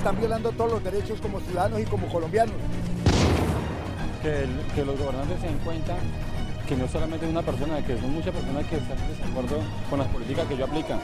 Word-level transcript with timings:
están 0.00 0.18
violando 0.18 0.50
todos 0.52 0.72
los 0.72 0.82
derechos 0.82 1.20
como 1.20 1.40
ciudadanos 1.40 1.78
y 1.78 1.84
como 1.84 2.08
colombianos. 2.08 2.54
Que, 4.22 4.82
los 4.82 4.98
gobernantes 4.98 5.38
se 5.40 5.46
den 5.46 5.58
cuenta 5.58 5.94
que 6.66 6.74
no 6.74 6.88
solamente 6.88 7.26
una 7.26 7.42
persona, 7.42 7.84
que 7.84 8.00
son 8.00 8.14
muchas 8.14 8.34
personas 8.34 8.66
que 8.66 8.76
están 8.76 8.98
en 8.98 9.08
desacuerdo 9.08 9.58
con 9.90 9.98
las 9.98 10.08
políticas 10.08 10.46
que 10.48 10.54
ellos 10.54 10.70
aplican. 10.70 11.00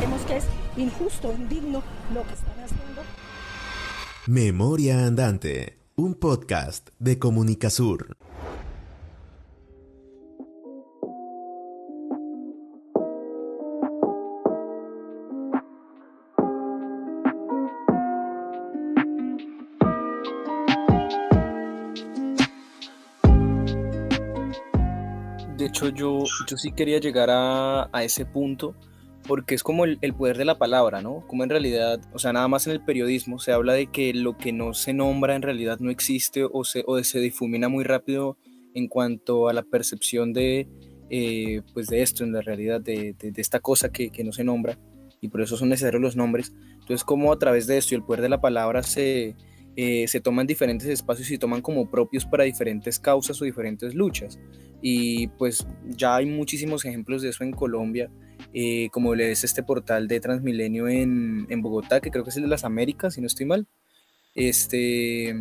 Vemos 0.00 0.22
que 0.22 0.38
es 0.38 0.44
injusto, 0.76 1.32
indigno 1.32 1.80
lo 2.12 2.26
que 2.26 2.34
están 2.34 2.58
haciendo. 2.64 3.02
Memoria 4.26 5.06
Andante, 5.06 5.78
un 5.94 6.14
podcast 6.14 6.88
de 6.98 7.20
Comunicasur. 7.20 8.16
Hecho, 25.88 25.94
yo, 25.96 26.24
yo 26.46 26.56
sí 26.56 26.72
quería 26.72 26.98
llegar 26.98 27.28
a, 27.30 27.88
ese 28.02 28.26
punto 28.26 28.74
porque 29.26 29.54
es 29.54 29.62
como 29.62 29.84
el, 29.84 29.98
poder 30.14 30.38
de 30.38 30.44
la 30.44 30.58
palabra, 30.58 31.02
¿no? 31.02 31.26
Como 31.26 31.44
en 31.44 31.50
realidad, 31.50 32.00
o 32.12 32.18
sea, 32.18 32.32
nada 32.32 32.48
más 32.48 32.66
en 32.66 32.72
el 32.72 32.84
periodismo 32.84 33.38
se 33.38 33.52
habla 33.52 33.74
de 33.74 33.86
que 33.86 34.14
lo 34.14 34.36
que 34.36 34.52
no 34.52 34.74
se 34.74 34.92
nombra 34.92 35.36
en 35.36 35.42
realidad 35.42 35.78
no 35.78 35.90
existe 35.90 36.44
o 36.44 36.64
se, 36.64 36.84
o 36.86 37.02
se 37.04 37.20
difumina 37.20 37.68
muy 37.68 37.84
rápido 37.84 38.38
en 38.74 38.88
cuanto 38.88 39.48
a 39.48 39.52
la 39.52 39.62
percepción 39.62 40.32
de, 40.32 40.68
eh, 41.10 41.62
pues 41.74 41.88
de 41.88 42.02
esto, 42.02 42.24
en 42.24 42.32
la 42.32 42.40
realidad, 42.40 42.80
de, 42.80 43.14
de, 43.18 43.32
esta 43.36 43.60
cosa 43.60 43.92
que, 43.92 44.10
que, 44.10 44.24
no 44.24 44.32
se 44.32 44.44
nombra 44.44 44.78
y 45.20 45.28
por 45.28 45.42
eso 45.42 45.56
son 45.56 45.68
necesarios 45.68 46.02
los 46.02 46.16
nombres. 46.16 46.52
Entonces, 46.80 47.04
como 47.04 47.32
a 47.32 47.38
través 47.38 47.66
de 47.66 47.76
esto 47.76 47.94
y 47.94 47.98
el 47.98 48.04
poder 48.04 48.22
de 48.22 48.30
la 48.30 48.40
palabra 48.40 48.82
se, 48.82 49.36
eh, 49.76 50.06
se 50.08 50.20
toman 50.20 50.46
diferentes 50.46 50.88
espacios 50.88 51.30
y 51.30 51.38
toman 51.38 51.62
como 51.62 51.90
propios 51.90 52.26
para 52.26 52.44
diferentes 52.44 52.98
causas 52.98 53.40
o 53.40 53.44
diferentes 53.44 53.94
luchas. 53.94 54.38
Y 54.82 55.28
pues 55.28 55.66
ya 55.84 56.16
hay 56.16 56.26
muchísimos 56.26 56.84
ejemplos 56.84 57.22
de 57.22 57.28
eso 57.30 57.44
en 57.44 57.52
Colombia, 57.52 58.10
eh, 58.52 58.88
como 58.92 59.14
es 59.14 59.44
este 59.44 59.62
portal 59.62 60.08
de 60.08 60.20
Transmilenio 60.20 60.88
en, 60.88 61.46
en, 61.48 61.62
Bogotá, 61.62 62.00
que 62.00 62.10
creo 62.10 62.24
que 62.24 62.30
es 62.30 62.36
el 62.36 62.44
de 62.44 62.48
las 62.48 62.64
Américas, 62.64 63.14
si 63.14 63.20
no 63.20 63.26
estoy 63.26 63.46
mal. 63.46 63.66
Este, 64.34 65.34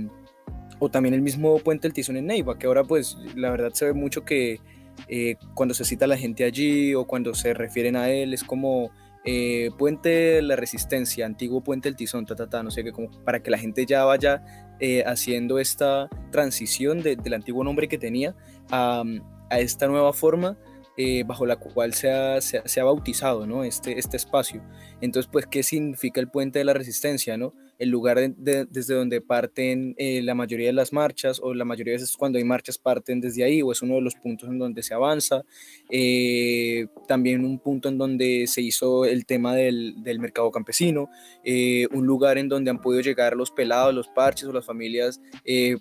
o 0.79 0.89
también 0.89 1.13
el 1.13 1.21
mismo 1.21 1.59
Puente 1.59 1.87
del 1.87 1.93
Tizón 1.93 2.17
en 2.17 2.27
Neiva, 2.27 2.57
que 2.57 2.67
ahora 2.67 2.83
pues 2.83 3.17
la 3.35 3.51
verdad 3.51 3.71
se 3.73 3.85
ve 3.85 3.93
mucho 3.93 4.25
que 4.25 4.59
eh, 5.07 5.35
cuando 5.53 5.73
se 5.73 5.85
cita 5.85 6.05
a 6.05 6.07
la 6.07 6.17
gente 6.17 6.43
allí 6.43 6.93
o 6.93 7.05
cuando 7.05 7.33
se 7.33 7.53
refieren 7.53 7.95
a 7.95 8.09
él 8.09 8.33
es 8.33 8.43
como 8.43 8.91
eh, 9.25 9.69
puente 9.77 10.09
de 10.09 10.41
la 10.41 10.55
Resistencia, 10.55 11.25
antiguo 11.25 11.61
Puente 11.61 11.89
del 11.89 11.95
Tizón, 11.95 12.25
ta, 12.25 12.35
ta, 12.35 12.63
no 12.63 12.71
sé 12.71 12.83
qué, 12.83 12.91
para 13.25 13.41
que 13.41 13.51
la 13.51 13.57
gente 13.57 13.85
ya 13.85 14.05
vaya 14.05 14.43
eh, 14.79 15.03
haciendo 15.05 15.59
esta 15.59 16.09
transición 16.31 17.01
del 17.01 17.33
antiguo 17.33 17.63
nombre 17.63 17.87
que 17.87 17.97
tenía 17.97 18.35
a, 18.71 19.03
esta 19.51 19.87
nueva 19.87 20.13
forma 20.13 20.57
eh, 20.95 21.23
bajo 21.25 21.45
la 21.45 21.57
cual 21.57 21.93
se 21.93 22.11
ha, 22.11 22.39
se, 22.39 22.79
ha, 22.79 22.83
bautizado 22.83 23.45
¿no? 23.45 23.63
este, 23.63 23.99
este 23.99 24.15
espacio. 24.17 24.63
Entonces, 25.01 25.29
pues, 25.31 25.47
¿qué 25.47 25.63
significa 25.63 26.21
el 26.21 26.29
puente 26.29 26.59
de 26.59 26.65
la 26.65 26.73
resistencia? 26.73 27.35
¿no? 27.37 27.53
El 27.79 27.89
lugar 27.89 28.19
desde 28.37 28.93
donde 28.93 29.21
parten 29.21 29.95
eh, 29.97 30.21
la 30.21 30.35
mayoría 30.35 30.67
de 30.67 30.73
las 30.73 30.91
marchas, 30.91 31.39
o 31.41 31.53
la 31.53 31.63
mayoría 31.63 31.93
de 31.93 31.99
veces 31.99 32.15
cuando 32.17 32.37
hay 32.37 32.43
marchas 32.43 32.77
parten 32.77 33.21
desde 33.21 33.43
ahí, 33.43 33.61
o 33.61 33.71
es 33.71 33.81
uno 33.81 33.95
de 33.95 34.01
los 34.01 34.15
puntos 34.15 34.49
en 34.49 34.59
donde 34.59 34.83
se 34.83 34.93
avanza. 34.93 35.43
Eh, 35.89 36.87
también 37.07 37.45
un 37.45 37.57
punto 37.59 37.87
en 37.87 37.97
donde 37.97 38.45
se 38.47 38.61
hizo 38.61 39.05
el 39.05 39.25
tema 39.25 39.55
del, 39.55 39.95
del 40.03 40.19
mercado 40.19 40.51
campesino, 40.51 41.09
eh, 41.43 41.87
un 41.91 42.05
lugar 42.05 42.37
en 42.37 42.49
donde 42.49 42.69
han 42.69 42.81
podido 42.81 43.01
llegar 43.01 43.35
los 43.35 43.49
pelados, 43.49 43.95
los 43.95 44.09
parches 44.09 44.49
o 44.49 44.53
las 44.53 44.65
familias 44.65 45.21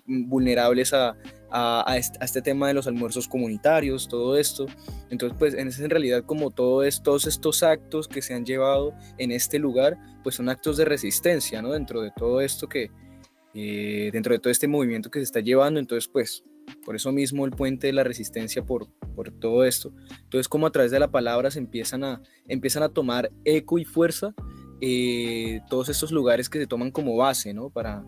vulnerables 0.05 0.93
a, 0.93 1.17
a, 1.51 1.97
este, 1.97 2.41
tema 2.41 2.67
de 2.67 2.73
los 2.73 2.87
almuerzos 2.87 3.27
comunitarios, 3.27 4.07
todo 4.07 4.37
esto. 4.37 4.65
Entonces, 5.09 5.37
pues 5.37 5.53
en, 5.53 5.67
en 5.67 5.89
realidad 5.89 6.23
como 6.25 6.51
todo 6.51 6.83
todos 7.03 7.27
estos 7.27 7.63
actos 7.63 8.07
que 8.07 8.21
se 8.21 8.33
han 8.33 8.45
llevado 8.45 8.93
en 9.17 9.31
este 9.31 9.59
lugar, 9.59 9.97
pues 10.23 10.35
son 10.35 10.49
actos 10.49 10.77
de 10.77 10.85
resistencia, 10.85 11.61
¿no? 11.61 11.71
Dentro 11.71 12.01
de 12.01 12.11
todo 12.15 12.41
esto 12.41 12.67
que, 12.67 12.91
eh, 13.53 14.09
dentro 14.13 14.33
de 14.33 14.39
todo 14.39 14.51
este 14.51 14.67
movimiento 14.67 15.09
que 15.09 15.19
se 15.19 15.23
está 15.23 15.39
llevando, 15.39 15.79
entonces 15.79 16.07
pues 16.07 16.43
por 16.85 16.95
eso 16.95 17.11
mismo 17.11 17.45
el 17.45 17.51
puente 17.51 17.87
de 17.87 17.93
la 17.93 18.03
resistencia 18.03 18.63
por, 18.63 18.87
por 19.15 19.31
todo 19.31 19.63
esto. 19.63 19.91
Entonces 20.23 20.47
como 20.47 20.67
a 20.67 20.71
través 20.71 20.91
de 20.91 20.99
la 20.99 21.09
palabra 21.09 21.51
se 21.51 21.59
empiezan 21.59 22.03
a, 22.03 22.21
empiezan 22.47 22.83
a 22.83 22.89
tomar 22.89 23.31
eco 23.43 23.79
y 23.79 23.85
fuerza 23.85 24.33
eh, 24.81 25.61
todos 25.69 25.89
estos 25.89 26.11
lugares 26.11 26.49
que 26.49 26.59
se 26.59 26.67
toman 26.67 26.91
como 26.91 27.17
base, 27.17 27.53
¿no? 27.53 27.69
Para, 27.69 28.03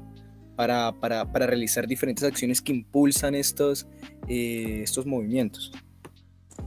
para, 0.55 0.91
para, 0.99 1.31
para 1.31 1.47
realizar 1.47 1.87
diferentes 1.87 2.23
acciones 2.23 2.61
que 2.61 2.71
impulsan 2.71 3.35
estos, 3.35 3.87
eh, 4.27 4.81
estos 4.83 5.05
movimientos. 5.05 5.71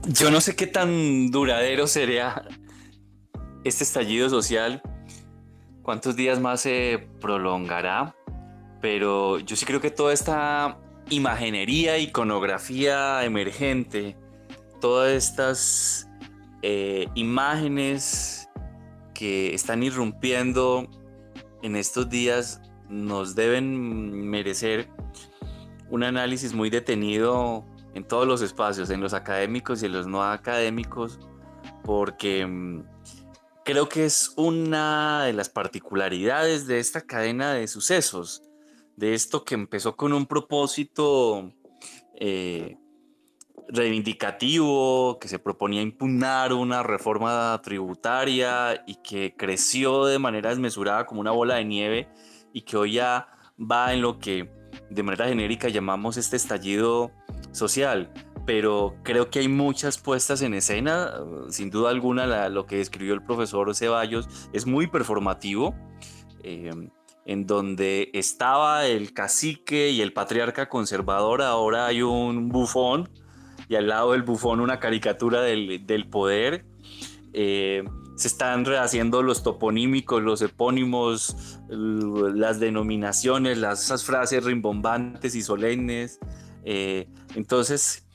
Yo 0.08 0.30
no 0.30 0.40
sé 0.40 0.54
qué 0.56 0.66
tan 0.66 1.30
duradero 1.30 1.86
sería 1.86 2.44
este 3.64 3.84
estallido 3.84 4.28
social, 4.28 4.82
cuántos 5.82 6.16
días 6.16 6.40
más 6.40 6.60
se 6.60 7.08
prolongará, 7.20 8.14
pero 8.80 9.38
yo 9.38 9.56
sí 9.56 9.64
creo 9.64 9.80
que 9.80 9.90
toda 9.90 10.12
esta 10.12 10.78
imaginería, 11.10 11.98
iconografía 11.98 13.24
emergente, 13.24 14.16
todas 14.80 15.12
estas 15.12 16.08
eh, 16.62 17.08
imágenes 17.14 18.48
que 19.14 19.54
están 19.54 19.82
irrumpiendo 19.82 20.90
en 21.62 21.76
estos 21.76 22.10
días 22.10 22.60
nos 22.94 23.34
deben 23.34 24.28
merecer 24.28 24.88
un 25.90 26.04
análisis 26.04 26.54
muy 26.54 26.70
detenido 26.70 27.66
en 27.94 28.04
todos 28.04 28.26
los 28.26 28.40
espacios, 28.40 28.90
en 28.90 29.00
los 29.00 29.14
académicos 29.14 29.82
y 29.82 29.86
en 29.86 29.92
los 29.92 30.06
no 30.06 30.22
académicos, 30.22 31.18
porque 31.82 32.46
mm, 32.46 32.84
creo 33.64 33.88
que 33.88 34.04
es 34.04 34.32
una 34.36 35.24
de 35.24 35.32
las 35.32 35.48
particularidades 35.48 36.66
de 36.66 36.78
esta 36.78 37.00
cadena 37.00 37.52
de 37.52 37.66
sucesos, 37.66 38.42
de 38.96 39.14
esto 39.14 39.44
que 39.44 39.54
empezó 39.54 39.96
con 39.96 40.12
un 40.12 40.26
propósito 40.26 41.52
eh, 42.14 42.76
reivindicativo, 43.68 45.18
que 45.18 45.28
se 45.28 45.38
proponía 45.38 45.82
impugnar 45.82 46.52
una 46.52 46.82
reforma 46.82 47.60
tributaria 47.62 48.84
y 48.86 48.96
que 48.96 49.34
creció 49.36 50.06
de 50.06 50.18
manera 50.18 50.50
desmesurada 50.50 51.06
como 51.06 51.20
una 51.20 51.32
bola 51.32 51.56
de 51.56 51.64
nieve 51.64 52.08
y 52.54 52.62
que 52.62 52.78
hoy 52.78 52.92
ya 52.94 53.28
va 53.60 53.92
en 53.92 54.00
lo 54.00 54.18
que 54.18 54.48
de 54.88 55.02
manera 55.02 55.28
genérica 55.28 55.68
llamamos 55.68 56.16
este 56.16 56.36
estallido 56.36 57.10
social. 57.52 58.10
Pero 58.46 58.94
creo 59.02 59.28
que 59.30 59.40
hay 59.40 59.48
muchas 59.48 59.98
puestas 59.98 60.40
en 60.42 60.54
escena, 60.54 61.14
sin 61.48 61.70
duda 61.70 61.90
alguna 61.90 62.48
lo 62.48 62.66
que 62.66 62.76
describió 62.76 63.14
el 63.14 63.22
profesor 63.22 63.74
Ceballos 63.74 64.28
es 64.52 64.66
muy 64.66 64.86
performativo, 64.86 65.74
em, 66.42 66.90
en 67.26 67.46
donde 67.46 68.10
estaba 68.12 68.86
el 68.86 69.14
cacique 69.14 69.90
y 69.90 70.02
el 70.02 70.12
patriarca 70.12 70.68
conservador, 70.68 71.40
ahora 71.40 71.86
hay 71.86 72.02
un 72.02 72.50
bufón 72.50 73.08
y 73.66 73.76
al 73.76 73.88
lado 73.88 74.12
del 74.12 74.22
bufón 74.22 74.60
una 74.60 74.78
caricatura 74.78 75.40
del, 75.40 75.86
del 75.86 76.06
poder. 76.08 76.66
Eh, 77.32 77.82
se 78.16 78.28
están 78.28 78.64
rehaciendo 78.64 79.22
los 79.22 79.42
toponímicos, 79.42 80.22
los 80.22 80.40
epónimos, 80.42 81.58
las 81.68 82.60
denominaciones, 82.60 83.58
las, 83.58 83.84
esas 83.84 84.04
frases 84.04 84.44
rimbombantes 84.44 85.34
y 85.34 85.42
solemnes. 85.42 86.18
Eh, 86.64 87.08
entonces, 87.34 88.06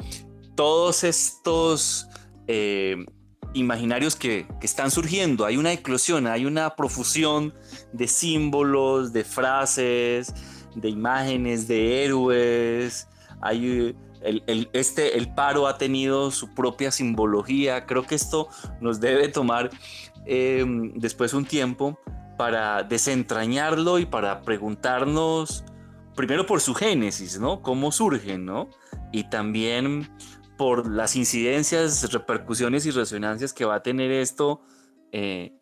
todos 0.55 1.03
estos 1.03 2.07
eh, 2.47 3.05
imaginarios 3.53 4.15
que, 4.15 4.47
que, 4.59 4.65
están 4.65 4.89
surgiendo, 4.89 5.45
hay 5.45 5.57
una 5.57 5.73
eclosión, 5.73 6.27
hay 6.27 6.45
una 6.45 6.75
profusión 6.75 7.53
de 7.91 8.07
símbolos, 8.07 9.11
de 9.11 9.23
frases, 9.23 10.33
de 10.75 10.89
imágenes, 10.89 11.67
de 11.67 12.05
héroes, 12.05 13.07
hay 13.41 13.95
el, 14.21 14.69
este, 14.73 15.17
el 15.17 15.33
paro 15.33 15.67
ha 15.67 15.77
tenido 15.77 16.31
su 16.31 16.53
propia 16.53 16.91
simbología. 16.91 17.85
Creo 17.85 18.03
que 18.03 18.15
esto 18.15 18.49
nos 18.81 18.99
debe 18.99 19.29
tomar 19.29 19.69
eh, 20.25 20.65
después 20.95 21.33
un 21.33 21.45
tiempo 21.45 21.99
para 22.37 22.83
desentrañarlo 22.83 23.99
y 23.99 24.05
para 24.05 24.41
preguntarnos 24.41 25.63
primero 26.15 26.45
por 26.45 26.61
su 26.61 26.73
génesis, 26.73 27.39
¿no? 27.39 27.61
Cómo 27.61 27.91
surgen, 27.91 28.45
¿no? 28.45 28.69
Y 29.11 29.29
también 29.29 30.09
por 30.57 30.89
las 30.89 31.15
incidencias, 31.15 32.11
repercusiones 32.11 32.85
y 32.85 32.91
resonancias 32.91 33.53
que 33.53 33.65
va 33.65 33.75
a 33.75 33.83
tener 33.83 34.11
esto 34.11 34.61
eh, 35.11 35.53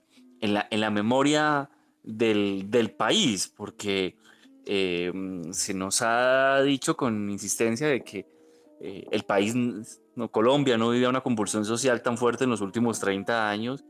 en, 0.42 0.56
la, 0.56 0.68
en, 0.72 0.82
la, 0.82 0.90
memoria 0.90 1.70
del, 2.04 2.72
del 2.72 2.92
país, 2.92 3.52
porque 3.56 4.18
eh, 4.66 5.12
se 5.52 5.74
nos 5.74 6.02
ha 6.02 6.62
dicho 6.64 6.98
con 6.98 7.30
insistencia 7.30 7.88
de 7.88 8.04
que 8.04 8.37
eh, 8.80 9.06
el 9.12 9.24
país, 9.24 9.54
Colombia, 10.32 10.78
no 10.78 10.90
vivía 10.90 11.10
una 11.10 11.22
convulsión 11.22 11.66
social 11.66 12.02
tan 12.02 12.18
fuerte 12.18 12.44
en 12.44 12.50
los 12.50 12.62
últimos 12.62 13.00
30 13.00 13.50
años 13.50 13.84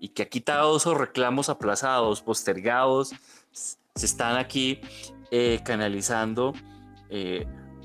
y 0.00 0.08
que 0.08 0.22
ha 0.22 0.28
quitado 0.28 0.76
esos 0.76 0.96
reclamos 0.96 1.48
aplazados, 1.48 2.22
postergados, 2.22 3.12
se 3.52 4.06
están 4.06 4.36
aquí 4.36 4.80
eh, 5.30 5.60
canalizando 5.64 6.52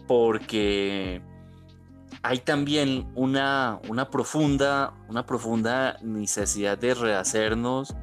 porque 0.08 1.22
hay 2.24 2.40
también 2.40 3.12
una, 3.16 3.80
una, 3.88 4.10
profunda, 4.10 4.94
una 5.08 5.26
profunda 5.26 5.98
necesidad 6.02 6.78
de 6.78 6.96
rehacernos 6.96 7.96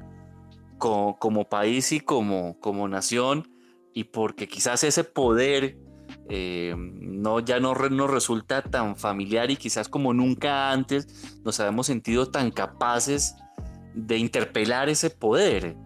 como, 0.79 1.19
como 1.19 1.49
país 1.49 1.93
y 1.93 2.01
como, 2.01 2.59
como 2.61 2.89
nación 2.89 3.49
y 3.93 4.05
porque 4.05 4.49
quizás 4.49 4.85
ese 4.85 5.05
poder 5.05 5.79
eh, 6.29 6.75
no, 6.77 7.41
ya 7.41 7.61
no 7.61 7.75
nos 7.75 8.11
resulta 8.11 8.63
tan 8.63 8.97
familiar 8.97 9.51
y 9.51 9.57
quizás 9.57 9.89
como 9.89 10.13
nunca 10.13 10.73
antes 10.73 11.39
nos 11.45 11.61
habíamos 11.61 11.87
sentido 11.87 12.27
tan 12.27 12.51
capaces 12.51 13.37
de 13.95 14.19
interpelar 14.19 14.89
ese 14.89 15.11
poder. 15.11 15.77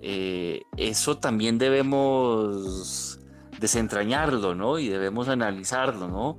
Eh, 0.00 0.62
eso 0.76 1.18
también 1.18 1.58
debemos 1.58 3.18
desentrañarlo, 3.58 4.54
¿no? 4.54 4.78
Y 4.78 4.88
debemos 4.88 5.28
analizarlo, 5.28 6.08
¿no? 6.08 6.38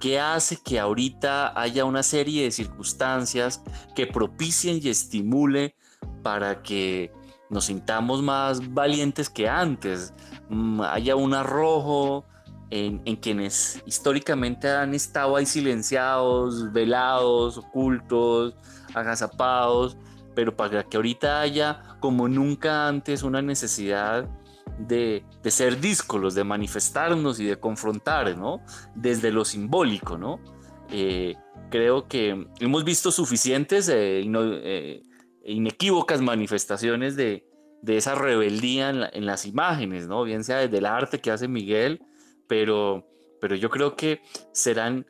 ¿Qué 0.00 0.20
hace 0.20 0.58
que 0.62 0.78
ahorita 0.78 1.58
haya 1.58 1.84
una 1.84 2.02
serie 2.02 2.44
de 2.44 2.50
circunstancias 2.50 3.62
que 3.94 4.06
propicien 4.06 4.80
y 4.82 4.88
estimule 4.88 5.74
para 6.22 6.62
que 6.62 7.12
nos 7.48 7.66
sintamos 7.66 8.22
más 8.22 8.74
valientes 8.74 9.30
que 9.30 9.48
antes? 9.48 10.12
Mm, 10.50 10.82
haya 10.82 11.16
un 11.16 11.32
arrojo, 11.32 12.26
en, 12.70 13.16
quienes 13.16 13.82
históricamente 13.86 14.68
han 14.68 14.94
estado 14.94 15.36
ahí 15.36 15.46
silenciados, 15.46 16.72
velados, 16.72 17.58
ocultos, 17.58 18.54
agazapados, 18.94 19.96
pero 20.34 20.56
para 20.56 20.82
que 20.82 20.96
ahorita 20.96 21.40
haya 21.40 21.82
como 22.00 22.28
nunca 22.28 22.88
antes 22.88 23.22
una 23.22 23.40
necesidad 23.40 24.28
de, 24.78 25.24
ser 25.44 25.80
díscolos, 25.80 26.34
de 26.34 26.44
manifestarnos 26.44 27.40
y 27.40 27.46
de 27.46 27.58
confrontar, 27.58 28.36
¿no? 28.36 28.60
Desde 28.94 29.30
lo 29.30 29.44
simbólico, 29.44 30.18
¿no? 30.18 30.40
Eh, 30.90 31.36
creo 31.70 32.08
que 32.08 32.46
hemos 32.60 32.84
visto 32.84 33.10
suficientes 33.10 33.88
e 33.88 34.22
inequívocas 35.44 36.20
manifestaciones 36.20 37.16
de, 37.16 37.44
esa 37.86 38.16
rebeldía 38.16 38.90
en, 38.90 39.04
en, 39.12 39.26
las 39.26 39.46
imágenes, 39.46 40.08
¿no? 40.08 40.24
Bien 40.24 40.42
sea 40.42 40.58
desde 40.58 40.78
el 40.78 40.86
arte 40.86 41.20
que 41.20 41.30
hace 41.30 41.46
Miguel, 41.46 42.00
pero, 42.48 43.06
pero 43.40 43.54
yo 43.54 43.70
creo 43.70 43.96
que 43.96 44.22
serán 44.52 45.06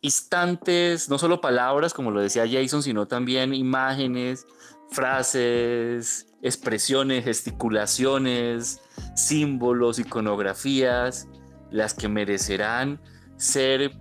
instantes, 0.00 1.08
no 1.08 1.18
solo 1.18 1.40
palabras, 1.40 1.92
como 1.92 2.10
lo 2.10 2.20
decía 2.20 2.48
Jason, 2.50 2.82
sino 2.82 3.06
también 3.06 3.54
imágenes, 3.54 4.46
frases, 4.90 6.26
expresiones, 6.42 7.24
gesticulaciones, 7.24 8.80
símbolos, 9.14 9.98
iconografías, 9.98 11.28
las 11.70 11.94
que 11.94 12.08
merecerán 12.08 13.00
ser 13.36 13.92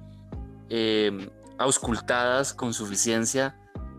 eh, 0.69 1.29
auscultadas 1.57 2.53
con 2.53 2.73
suficiencia 2.73 3.55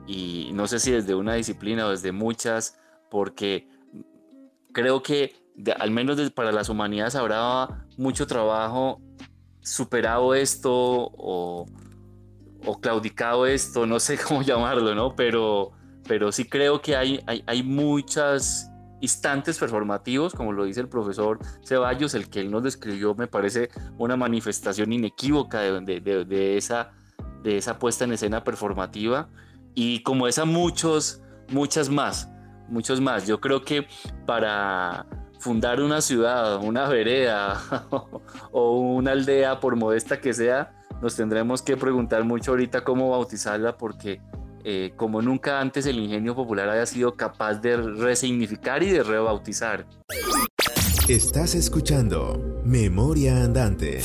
y 0.06 0.50
no 0.54 0.66
sé 0.66 0.80
si 0.80 0.90
desde 0.90 1.14
una 1.14 1.34
disciplina 1.34 1.86
o 1.86 1.90
desde 1.90 2.10
muchas, 2.10 2.78
porque 3.10 3.68
creo 4.72 5.02
que 5.02 5.39
al 5.78 5.90
menos 5.90 6.18
para 6.30 6.52
las 6.52 6.68
humanidades 6.68 7.14
habrá 7.14 7.86
mucho 7.96 8.26
trabajo 8.26 9.00
superado 9.62 10.34
esto 10.34 10.72
o, 10.72 11.66
claudicado 12.80 13.46
esto, 13.46 13.86
no 13.86 14.00
sé 14.00 14.18
cómo 14.28 14.42
llamarlo, 14.42 14.94
¿no? 14.94 15.14
Pero, 15.14 15.72
pero 16.06 16.32
sí 16.32 16.44
creo 16.44 16.80
que 16.80 16.96
hay, 16.96 17.20
hay, 17.26 17.62
muchas 17.62 18.70
instantes 19.00 19.58
performativos, 19.58 20.34
como 20.34 20.52
lo 20.52 20.64
dice 20.64 20.80
el 20.80 20.88
profesor 20.88 21.38
Ceballos, 21.64 22.14
el 22.14 22.28
que 22.28 22.40
él 22.40 22.50
nos 22.50 22.62
describió 22.62 23.14
me 23.14 23.26
parece 23.26 23.70
una 23.98 24.16
manifestación 24.16 24.92
inequívoca 24.92 25.60
de, 25.60 26.56
esa, 26.56 26.92
de 27.42 27.56
esa 27.56 27.78
puesta 27.78 28.04
en 28.04 28.12
escena 28.12 28.44
performativa 28.44 29.28
y 29.74 30.02
como 30.02 30.26
esa 30.26 30.44
muchos, 30.44 31.22
muchas 31.48 31.88
más, 31.88 32.28
muchos 32.68 33.00
más. 33.00 33.26
Yo 33.26 33.40
creo 33.40 33.62
que 33.62 33.86
para 34.26 35.06
fundar 35.40 35.81
una 35.81 36.02
ciudad, 36.02 36.62
una 36.62 36.87
vereda 36.88 37.58
o 38.52 38.78
una 38.78 39.12
aldea, 39.12 39.58
por 39.58 39.75
modesta 39.75 40.20
que 40.20 40.34
sea, 40.34 40.72
nos 41.00 41.16
tendremos 41.16 41.62
que 41.62 41.76
preguntar 41.76 42.25
mucho 42.25 42.52
ahorita 42.52 42.84
cómo 42.84 43.10
bautizarla 43.10 43.76
porque 43.76 44.20
eh, 44.64 44.92
como 44.96 45.22
nunca 45.22 45.58
antes 45.58 45.87
el 45.87 45.98
ingenio 45.98 46.34
popular 46.34 46.69
haya 46.69 46.84
sido 46.84 47.14
capaz 47.14 47.54
de 47.54 47.78
resignificar 47.78 48.82
y 48.82 48.90
de 48.90 49.02
rebautizar. 49.02 49.87
Estás 51.08 51.54
escuchando 51.54 52.60
Memoria 52.64 53.42
Andante. 53.42 54.00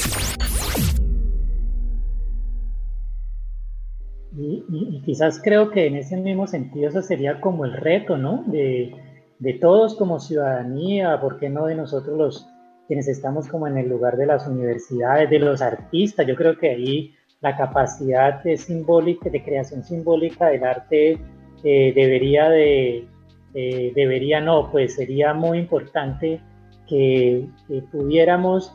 Y, 4.37 5.01
quizás 5.05 5.39
creo 5.41 5.69
que 5.69 5.87
en 5.87 5.95
ese 5.95 6.17
mismo 6.17 6.47
sentido 6.47 6.89
eso 6.89 7.01
sería 7.01 7.39
como 7.39 7.63
el 7.65 7.73
reto, 7.73 8.17
¿no? 8.17 8.43
De, 8.47 8.93
de 9.39 9.53
todos 9.53 9.95
como 9.95 10.19
ciudadanía, 10.19 11.19
¿por 11.19 11.39
qué 11.39 11.49
no 11.49 11.65
de 11.65 11.75
nosotros 11.75 12.17
los 12.17 12.47
quienes 12.87 13.07
estamos 13.07 13.47
como 13.47 13.67
en 13.67 13.77
el 13.77 13.89
lugar 13.89 14.15
de 14.15 14.27
las 14.27 14.47
universidades, 14.47 15.29
de 15.29 15.39
los 15.39 15.61
artistas? 15.61 16.25
Yo 16.27 16.35
creo 16.35 16.57
que 16.57 16.69
ahí 16.69 17.15
la 17.41 17.55
capacidad 17.55 18.43
de 18.43 18.57
simbólica, 18.57 19.29
de 19.29 19.43
creación 19.43 19.83
simbólica 19.83 20.47
del 20.47 20.63
arte 20.63 21.19
eh, 21.63 21.93
debería 21.95 22.49
de, 22.49 23.07
eh, 23.53 23.91
debería 23.95 24.41
no, 24.41 24.71
pues 24.71 24.95
sería 24.95 25.33
muy 25.33 25.59
importante 25.59 26.41
que, 26.87 27.47
pudiéramos 27.91 28.73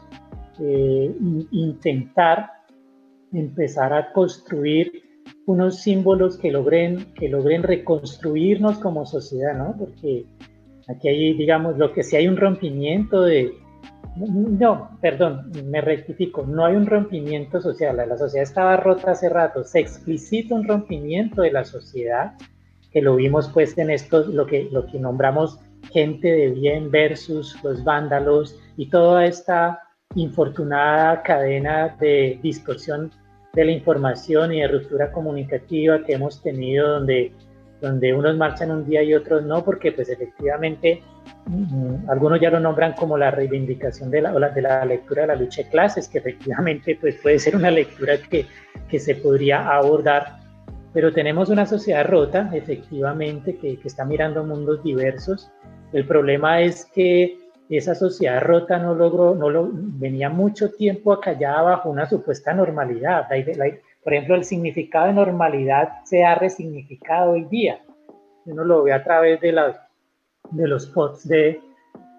eh, 0.58 1.14
intentar 1.52 2.50
empezar 3.32 3.92
a 3.92 4.12
construir 4.12 5.02
unos 5.46 5.80
símbolos 5.80 6.38
que 6.38 6.50
logren, 6.50 7.12
que 7.14 7.28
logren 7.28 7.62
reconstruirnos 7.62 8.78
como 8.78 9.06
sociedad, 9.06 9.56
¿no? 9.56 9.76
Porque 9.78 10.24
Aquí 10.88 11.08
hay, 11.08 11.34
digamos, 11.34 11.78
lo 11.78 11.92
que 11.92 12.02
si 12.02 12.16
hay 12.16 12.28
un 12.28 12.36
rompimiento 12.36 13.22
de... 13.22 13.52
No, 14.16 14.98
perdón, 15.00 15.52
me 15.66 15.80
rectifico, 15.80 16.44
no 16.44 16.64
hay 16.64 16.74
un 16.74 16.86
rompimiento 16.86 17.60
social, 17.60 17.96
la 17.96 18.18
sociedad 18.18 18.42
estaba 18.42 18.76
rota 18.76 19.12
hace 19.12 19.28
rato, 19.28 19.62
se 19.62 19.78
explicita 19.78 20.54
un 20.54 20.66
rompimiento 20.66 21.42
de 21.42 21.52
la 21.52 21.64
sociedad, 21.64 22.32
que 22.92 23.00
lo 23.00 23.16
vimos 23.16 23.48
pues 23.48 23.78
en 23.78 23.90
esto, 23.90 24.24
lo 24.26 24.46
que, 24.46 24.68
lo 24.72 24.84
que 24.86 24.98
nombramos 24.98 25.60
gente 25.92 26.28
de 26.28 26.50
bien 26.50 26.90
versus 26.90 27.56
los 27.62 27.84
vándalos 27.84 28.58
y 28.76 28.90
toda 28.90 29.26
esta 29.26 29.80
infortunada 30.14 31.22
cadena 31.22 31.96
de 32.00 32.38
distorsión 32.42 33.12
de 33.52 33.64
la 33.64 33.72
información 33.72 34.52
y 34.52 34.60
de 34.60 34.68
ruptura 34.68 35.10
comunicativa 35.12 36.04
que 36.04 36.14
hemos 36.14 36.42
tenido 36.42 36.88
donde 36.88 37.32
donde 37.80 38.12
unos 38.12 38.36
marchan 38.36 38.70
un 38.70 38.84
día 38.84 39.02
y 39.02 39.14
otros 39.14 39.44
no, 39.44 39.64
porque 39.64 39.92
pues 39.92 40.08
efectivamente 40.08 41.02
mm, 41.46 42.08
algunos 42.10 42.40
ya 42.40 42.50
lo 42.50 42.60
nombran 42.60 42.92
como 42.94 43.16
la 43.16 43.30
reivindicación 43.30 44.10
de 44.10 44.22
la, 44.22 44.32
de 44.50 44.62
la 44.62 44.84
lectura 44.84 45.22
de 45.22 45.28
la 45.28 45.36
lucha 45.36 45.62
de 45.62 45.70
clases, 45.70 46.08
que 46.08 46.18
efectivamente 46.18 46.98
pues 47.00 47.16
puede 47.22 47.38
ser 47.38 47.56
una 47.56 47.70
lectura 47.70 48.18
que, 48.18 48.46
que 48.88 48.98
se 48.98 49.14
podría 49.14 49.68
abordar, 49.68 50.38
pero 50.92 51.12
tenemos 51.12 51.48
una 51.48 51.66
sociedad 51.66 52.06
rota, 52.06 52.50
efectivamente, 52.52 53.56
que, 53.56 53.78
que 53.78 53.88
está 53.88 54.04
mirando 54.04 54.44
mundos 54.44 54.82
diversos. 54.82 55.50
El 55.92 56.04
problema 56.06 56.60
es 56.60 56.84
que 56.84 57.38
esa 57.76 57.94
sociedad 57.94 58.42
rota 58.42 58.78
no 58.78 58.94
logró, 58.94 59.34
no 59.34 59.48
lo, 59.48 59.68
venía 59.72 60.28
mucho 60.28 60.70
tiempo 60.72 61.12
acallada 61.12 61.62
bajo 61.62 61.88
una 61.90 62.08
supuesta 62.08 62.52
normalidad. 62.52 63.28
Por 64.02 64.14
ejemplo, 64.14 64.34
el 64.34 64.44
significado 64.44 65.06
de 65.06 65.12
normalidad 65.12 66.04
se 66.04 66.24
ha 66.24 66.34
resignificado 66.34 67.32
hoy 67.32 67.44
día. 67.44 67.80
Uno 68.46 68.64
lo 68.64 68.82
ve 68.82 68.92
a 68.92 69.04
través 69.04 69.40
de, 69.40 69.52
de 70.50 70.68
los 70.68 70.86
posts 70.86 71.28
de, 71.28 71.60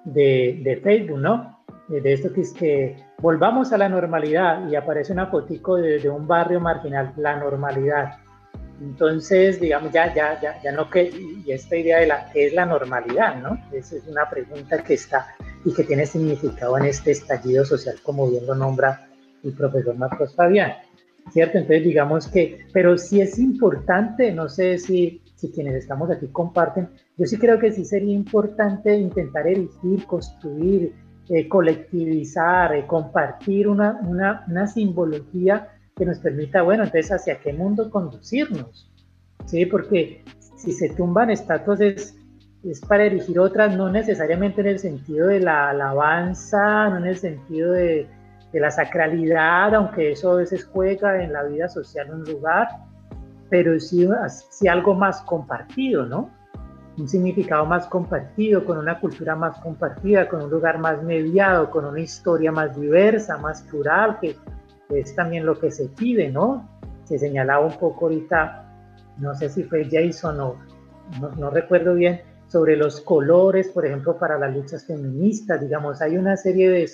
de, 0.06 0.80
Facebook, 0.84 1.20
¿no? 1.20 1.64
De 1.88 2.14
esto 2.14 2.32
que 2.32 2.42
es 2.42 2.54
que 2.54 2.96
volvamos 3.20 3.74
a 3.74 3.78
la 3.78 3.90
normalidad 3.90 4.68
y 4.70 4.76
aparece 4.76 5.12
una 5.12 5.28
fotico 5.28 5.76
de, 5.76 6.08
un 6.10 6.28
barrio 6.28 6.60
marginal, 6.60 7.14
la 7.18 7.38
normalidad. 7.38 8.18
Entonces, 8.80 9.60
digamos, 9.60 9.92
ya, 9.92 10.14
ya, 10.14 10.40
ya, 10.40 10.60
ya 10.62 10.72
no 10.72 10.90
que, 10.90 11.12
y 11.46 11.52
esta 11.52 11.76
idea 11.76 12.00
de 12.00 12.08
la, 12.08 12.30
¿qué 12.32 12.48
es 12.48 12.54
la 12.54 12.66
normalidad, 12.66 13.36
no? 13.36 13.58
Esa 13.72 13.98
es 13.98 14.08
una 14.08 14.30
pregunta 14.30 14.84
que 14.84 14.94
está 14.94 15.28
y 15.66 15.74
que 15.74 15.84
tiene 15.84 16.06
significado 16.06 16.78
en 16.78 16.86
este 16.86 17.12
estallido 17.12 17.66
social, 17.66 17.96
como 18.02 18.30
bien 18.30 18.46
lo 18.48 18.56
nombra 18.56 19.08
el 19.44 19.54
profesor 19.54 19.96
Marcos 19.96 20.36
Fabián. 20.36 20.74
¿Cierto? 21.32 21.58
Entonces 21.58 21.84
digamos 21.84 22.28
que, 22.28 22.66
pero 22.74 22.98
sí 22.98 23.22
es 23.22 23.38
importante, 23.40 24.32
no 24.32 24.50
sé 24.50 24.78
si, 24.78 25.22
si 25.36 25.52
quienes 25.52 25.76
estamos 25.76 26.10
aquí 26.10 26.28
comparten, 26.28 26.90
yo 27.18 27.26
sí 27.26 27.38
creo 27.38 27.60
que 27.60 27.72
sí 27.72 27.86
sería 27.86 28.14
importante 28.14 28.96
intentar 28.96 29.48
erigir, 29.48 30.06
construir, 30.06 30.94
eh, 31.30 31.48
colectivizar, 31.48 32.76
eh, 32.76 32.86
compartir 32.88 33.68
una, 33.68 34.00
una, 34.02 34.44
una, 34.48 34.68
simbología 34.68 35.70
que 35.96 36.06
nos 36.06 36.20
permita, 36.20 36.62
bueno, 36.64 36.84
entonces 36.84 37.12
hacia 37.12 37.40
qué 37.40 37.54
mundo 37.54 37.90
conducirnos, 37.90 38.92
¿sí? 39.46 39.66
Porque 39.66 40.24
si 40.58 40.72
se 40.72 40.90
tumban 40.90 41.30
estatuas 41.30 41.80
es 41.82 42.16
es 42.64 42.80
para 42.82 43.06
erigir 43.06 43.40
otras, 43.40 43.76
no 43.76 43.90
necesariamente 43.90 44.62
en 44.62 44.68
el 44.68 44.80
sentido 44.80 45.28
de 45.28 45.40
la 45.40 45.70
alabanza, 45.70 46.90
no 46.90 46.98
en 46.98 47.08
el 47.08 47.18
sentido 47.18 47.72
de, 47.72 48.08
de 48.52 48.60
la 48.60 48.72
sacralidad, 48.72 49.74
aunque 49.74 50.12
eso 50.12 50.32
a 50.32 50.36
veces 50.36 50.66
juega 50.66 51.24
en 51.24 51.34
la 51.34 51.44
vida 51.44 51.70
social 51.70 52.12
un 52.14 52.24
lugar, 52.24 52.68
pero 53.50 53.80
sí, 53.80 54.08
sí 54.50 54.68
algo 54.68 54.94
más 54.94 55.22
compartido, 55.22 56.06
¿no? 56.06 56.30
Un 56.98 57.08
significado 57.08 57.66
más 57.66 57.88
compartido, 57.88 58.66
con 58.66 58.78
una 58.78 59.00
cultura 59.00 59.36
más 59.36 59.58
compartida, 59.60 60.28
con 60.28 60.44
un 60.44 60.50
lugar 60.50 60.80
más 60.80 61.02
mediado, 61.04 61.70
con 61.70 61.86
una 61.86 62.00
historia 62.00 62.52
más 62.52 62.80
diversa, 62.80 63.38
más 63.38 63.62
plural, 63.64 64.20
que 64.20 64.36
es 64.90 65.16
también 65.16 65.46
lo 65.46 65.58
que 65.58 65.72
se 65.72 65.88
pide, 65.88 66.30
¿no? 66.30 66.70
Se 67.06 67.18
señalaba 67.18 67.66
un 67.66 67.78
poco 67.78 68.06
ahorita, 68.06 68.66
no 69.18 69.34
sé 69.36 69.50
si 69.50 69.64
fue 69.64 69.88
Jason 69.90 70.40
o 70.40 70.56
no, 71.20 71.30
no 71.38 71.50
recuerdo 71.50 71.94
bien, 71.94 72.22
sobre 72.48 72.76
los 72.76 73.00
colores, 73.00 73.70
por 73.70 73.86
ejemplo, 73.86 74.18
para 74.18 74.38
las 74.38 74.54
luchas 74.54 74.86
feministas, 74.86 75.62
digamos, 75.62 76.02
hay 76.02 76.18
una 76.18 76.36
serie 76.36 76.70
de 76.70 76.90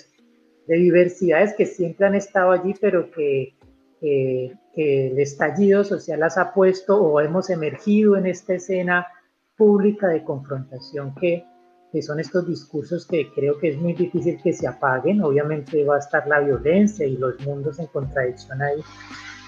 de 0.68 0.76
diversidades 0.76 1.54
que 1.54 1.66
siempre 1.66 2.06
han 2.06 2.14
estado 2.14 2.52
allí, 2.52 2.74
pero 2.80 3.10
que, 3.10 3.54
el 4.00 5.18
estallido 5.18 5.82
social 5.82 6.20
las 6.20 6.38
ha 6.38 6.54
puesto 6.54 7.02
o 7.02 7.20
hemos 7.20 7.50
emergido 7.50 8.16
en 8.16 8.26
esta 8.26 8.54
escena 8.54 9.08
pública 9.56 10.06
de 10.06 10.22
confrontación 10.22 11.16
que, 11.16 11.44
que 11.90 12.00
son 12.00 12.20
estos 12.20 12.46
discursos 12.46 13.04
que 13.04 13.28
creo 13.34 13.58
que 13.58 13.70
es 13.70 13.76
muy 13.76 13.94
difícil 13.94 14.40
que 14.40 14.52
se 14.52 14.68
apaguen. 14.68 15.20
Obviamente 15.20 15.84
va 15.84 15.96
a 15.96 15.98
estar 15.98 16.28
la 16.28 16.38
violencia 16.38 17.04
y 17.04 17.16
los 17.16 17.44
mundos 17.44 17.80
en 17.80 17.88
contradicción 17.88 18.62
ahí, 18.62 18.80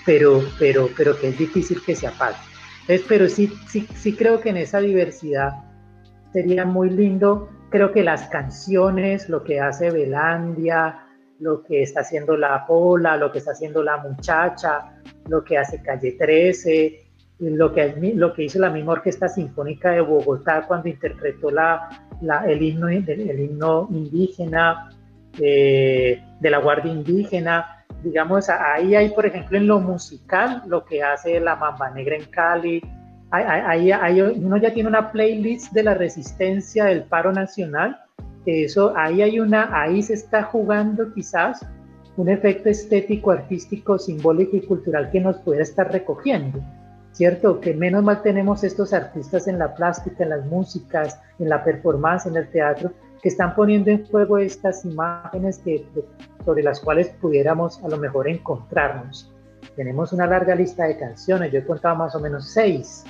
pero, 0.04 0.42
pero, 0.58 0.88
pero 0.96 1.16
que 1.16 1.28
es 1.28 1.38
difícil 1.38 1.80
que 1.86 1.94
se 1.94 2.08
apaguen. 2.08 2.40
Entonces, 2.80 3.06
pero 3.08 3.28
sí, 3.28 3.52
sí, 3.68 3.86
sí 3.94 4.16
creo 4.16 4.40
que 4.40 4.48
en 4.48 4.56
esa 4.56 4.80
diversidad 4.80 5.62
sería 6.32 6.64
muy 6.64 6.90
lindo. 6.90 7.48
Creo 7.70 7.92
que 7.92 8.02
las 8.02 8.26
canciones, 8.30 9.28
lo 9.28 9.44
que 9.44 9.60
hace 9.60 9.92
Belandia, 9.92 11.04
lo 11.40 11.62
que 11.62 11.82
está 11.82 12.00
haciendo 12.00 12.36
la 12.36 12.64
Pola, 12.66 13.16
lo 13.16 13.32
que 13.32 13.38
está 13.38 13.52
haciendo 13.52 13.82
la 13.82 13.96
muchacha, 13.96 14.92
lo 15.28 15.42
que 15.42 15.58
hace 15.58 15.82
Calle 15.82 16.12
13, 16.12 17.06
lo 17.40 17.72
que, 17.72 18.12
lo 18.14 18.32
que 18.34 18.44
hizo 18.44 18.58
la 18.58 18.70
misma 18.70 18.92
Orquesta 18.92 19.28
Sinfónica 19.28 19.90
de 19.92 20.02
Bogotá 20.02 20.66
cuando 20.66 20.88
interpretó 20.88 21.50
la, 21.50 21.88
el, 22.46 22.62
himno, 22.62 23.88
indígena 23.90 24.90
eh, 25.38 26.22
de 26.38 26.50
la 26.50 26.58
Guardia 26.58 26.92
Indígena. 26.92 27.84
Digamos, 28.02 28.48
ahí 28.50 28.94
hay, 28.94 29.10
por 29.10 29.24
ejemplo, 29.24 29.56
en 29.56 29.66
lo 29.66 29.80
musical, 29.80 30.62
lo 30.66 30.84
que 30.84 31.02
hace 31.02 31.40
la 31.40 31.56
Mamba 31.56 31.90
Negra 31.90 32.16
en 32.16 32.24
Cali. 32.26 32.82
Ahí, 33.30 33.92
ahí 33.92 34.20
uno 34.20 34.56
ya 34.56 34.74
tiene 34.74 34.88
una 34.88 35.12
playlist 35.12 35.72
de 35.72 35.84
la 35.84 35.94
resistencia 35.94 36.86
del 36.86 37.04
paro 37.04 37.32
nacional 37.32 37.96
eso 38.46 38.92
ahí 38.96 39.22
hay 39.22 39.40
una, 39.40 39.68
ahí 39.80 40.02
se 40.02 40.14
está 40.14 40.44
jugando 40.44 41.12
quizás 41.12 41.64
un 42.16 42.28
efecto 42.28 42.68
estético, 42.68 43.30
artístico, 43.30 43.98
simbólico 43.98 44.56
y 44.56 44.62
cultural 44.62 45.10
que 45.10 45.20
nos 45.20 45.38
puede 45.38 45.62
estar 45.62 45.90
recogiendo, 45.90 46.60
¿cierto? 47.12 47.60
Que 47.60 47.74
menos 47.74 48.02
mal 48.02 48.22
tenemos 48.22 48.64
estos 48.64 48.92
artistas 48.92 49.48
en 49.48 49.58
la 49.58 49.74
plástica, 49.74 50.24
en 50.24 50.30
las 50.30 50.46
músicas, 50.46 51.18
en 51.38 51.48
la 51.48 51.64
performance, 51.64 52.26
en 52.26 52.36
el 52.36 52.50
teatro, 52.50 52.92
que 53.22 53.28
están 53.28 53.54
poniendo 53.54 53.90
en 53.90 54.06
juego 54.06 54.38
estas 54.38 54.84
imágenes 54.84 55.58
que, 55.58 55.86
sobre 56.44 56.62
las 56.62 56.80
cuales 56.80 57.08
pudiéramos 57.20 57.82
a 57.84 57.88
lo 57.88 57.98
mejor 57.98 58.28
encontrarnos. 58.28 59.32
Tenemos 59.76 60.12
una 60.12 60.26
larga 60.26 60.54
lista 60.54 60.84
de 60.84 60.98
canciones, 60.98 61.52
yo 61.52 61.60
he 61.60 61.64
contado 61.64 61.96
más 61.96 62.14
o 62.14 62.20
menos 62.20 62.50
seis, 62.50 63.04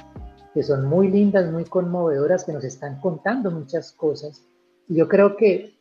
que 0.53 0.63
son 0.63 0.87
muy 0.87 1.09
lindas, 1.09 1.51
muy 1.51 1.65
conmovedoras, 1.65 2.45
que 2.45 2.53
nos 2.53 2.65
están 2.65 3.01
contando 3.01 3.51
muchas 3.51 3.93
cosas 3.93 4.50
yo 4.91 5.09
creo 5.09 5.37
que 5.37 5.75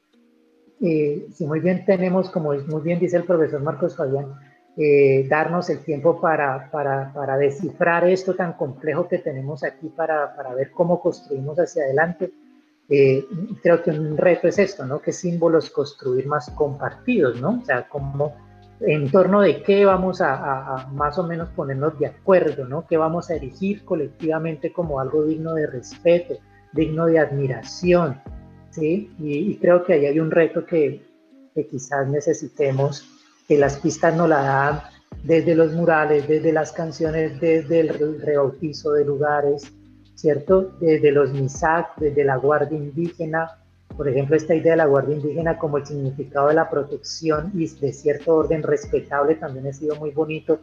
eh, 0.81 1.27
si 1.33 1.45
muy 1.45 1.59
bien 1.59 1.83
tenemos, 1.85 2.29
como 2.29 2.53
muy 2.53 2.81
bien 2.81 2.99
dice 2.99 3.17
el 3.17 3.23
profesor 3.23 3.61
Marcos 3.61 3.95
Fabián, 3.95 4.27
eh, 4.77 5.27
darnos 5.27 5.69
el 5.69 5.79
tiempo 5.79 6.21
para, 6.21 6.69
para, 6.71 7.11
para, 7.11 7.37
descifrar 7.37 8.07
esto 8.07 8.35
tan 8.35 8.53
complejo 8.53 9.09
que 9.09 9.17
tenemos 9.17 9.63
aquí 9.63 9.89
para, 9.89 10.33
para 10.35 10.53
ver 10.53 10.71
cómo 10.71 11.01
construimos 11.01 11.57
hacia 11.57 11.83
adelante. 11.83 12.31
Eh, 12.87 13.25
creo 13.61 13.83
que 13.83 13.91
un 13.91 14.15
reto 14.15 14.47
es 14.47 14.57
esto, 14.57 14.85
¿no? 14.85 15.01
¿Qué 15.01 15.11
símbolos 15.11 15.69
construir 15.69 16.27
más 16.27 16.49
compartidos, 16.51 17.41
¿no? 17.41 17.59
O 17.61 17.65
sea, 17.65 17.89
como 17.89 18.35
en 18.79 19.11
torno 19.11 19.41
de 19.41 19.61
qué 19.63 19.85
vamos 19.85 20.21
a, 20.21 20.35
a, 20.35 20.87
más 20.87 21.19
o 21.19 21.23
menos 21.23 21.49
ponernos 21.49 21.99
de 21.99 22.07
acuerdo, 22.07 22.65
¿no? 22.65 22.87
¿Qué 22.87 22.95
vamos 22.95 23.29
a 23.29 23.35
erigir 23.35 23.83
colectivamente 23.83 24.71
como 24.71 24.99
algo 24.99 25.25
digno 25.25 25.55
de 25.55 25.67
respeto, 25.67 26.35
digno 26.71 27.07
de 27.07 27.19
admiración, 27.19 28.21
¿sí? 28.71 29.11
Y, 29.19 29.55
creo 29.57 29.83
que 29.83 29.93
ahí 29.93 30.05
hay 30.05 30.19
un 30.19 30.31
reto 30.31 30.65
que, 30.65 31.03
que, 31.53 31.67
quizás 31.67 32.07
necesitemos, 32.07 33.05
que 33.47 33.57
las 33.57 33.77
pistas 33.79 34.15
no 34.15 34.27
la 34.27 34.41
dan 34.41 34.81
desde 35.23 35.55
los 35.55 35.73
murales, 35.73 36.27
desde 36.27 36.53
las 36.53 36.71
canciones, 36.71 37.39
desde 37.39 37.81
el 37.81 38.21
rebautizo 38.21 38.93
de 38.93 39.05
lugares, 39.05 39.71
¿cierto? 40.15 40.71
Desde 40.79 41.11
los 41.11 41.31
MISAC, 41.31 41.97
desde 41.97 42.23
la 42.23 42.37
Guardia 42.37 42.77
Indígena, 42.77 43.59
por 43.95 44.07
ejemplo, 44.07 44.35
esta 44.35 44.55
idea 44.55 44.73
de 44.73 44.77
la 44.77 44.85
Guardia 44.85 45.15
Indígena 45.15 45.57
como 45.57 45.77
el 45.77 45.85
significado 45.85 46.47
de 46.47 46.53
la 46.53 46.69
protección 46.69 47.51
y 47.53 47.67
de 47.67 47.91
cierto 47.91 48.35
orden 48.35 48.63
respetable 48.63 49.35
también 49.35 49.67
ha 49.67 49.73
sido 49.73 49.95
muy 49.95 50.11
bonito 50.11 50.61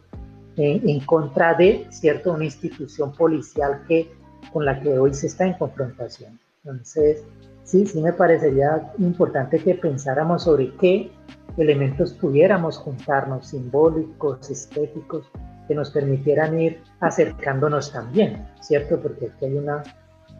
en, 0.57 0.89
en 0.89 1.01
contra 1.01 1.55
de, 1.55 1.87
¿cierto?, 1.91 2.33
una 2.33 2.45
institución 2.45 3.13
policial 3.13 3.83
que, 3.87 4.11
con 4.53 4.65
la 4.65 4.81
que 4.81 4.99
hoy 4.99 5.13
se 5.13 5.27
está 5.27 5.45
en 5.45 5.55
confrontación. 5.55 6.39
Entonces, 6.65 7.25
sí, 7.67 7.85
sí 7.85 8.01
me 8.01 8.15
parecería 8.15 8.93
importante 8.99 9.59
que 9.59 9.75
pensáramos 9.75 10.45
sobre 10.45 10.75
qué 10.77 11.11
elementos 11.59 12.15
pudiéramos 12.15 12.79
juntarnos, 12.79 13.49
simbólicos, 13.49 14.51
estéticos, 14.51 15.31
que 15.69 15.75
nos 15.75 15.91
permitieran 15.91 16.59
ir 16.59 16.81
acercándonos 17.01 17.93
también, 17.93 18.47
¿cierto? 18.61 19.01
Porque 19.01 19.27
aquí 19.27 19.47
hay 19.47 19.57
una, 19.59 19.83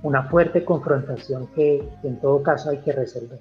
una 0.03 0.23
fuerte 0.29 0.65
confrontación 0.65 1.49
que, 1.49 1.87
que 2.01 2.09
en 2.09 2.21
todo 2.21 2.43
caso 2.43 2.71
hay 2.71 2.79
que 2.79 2.93
resolver. 2.93 3.41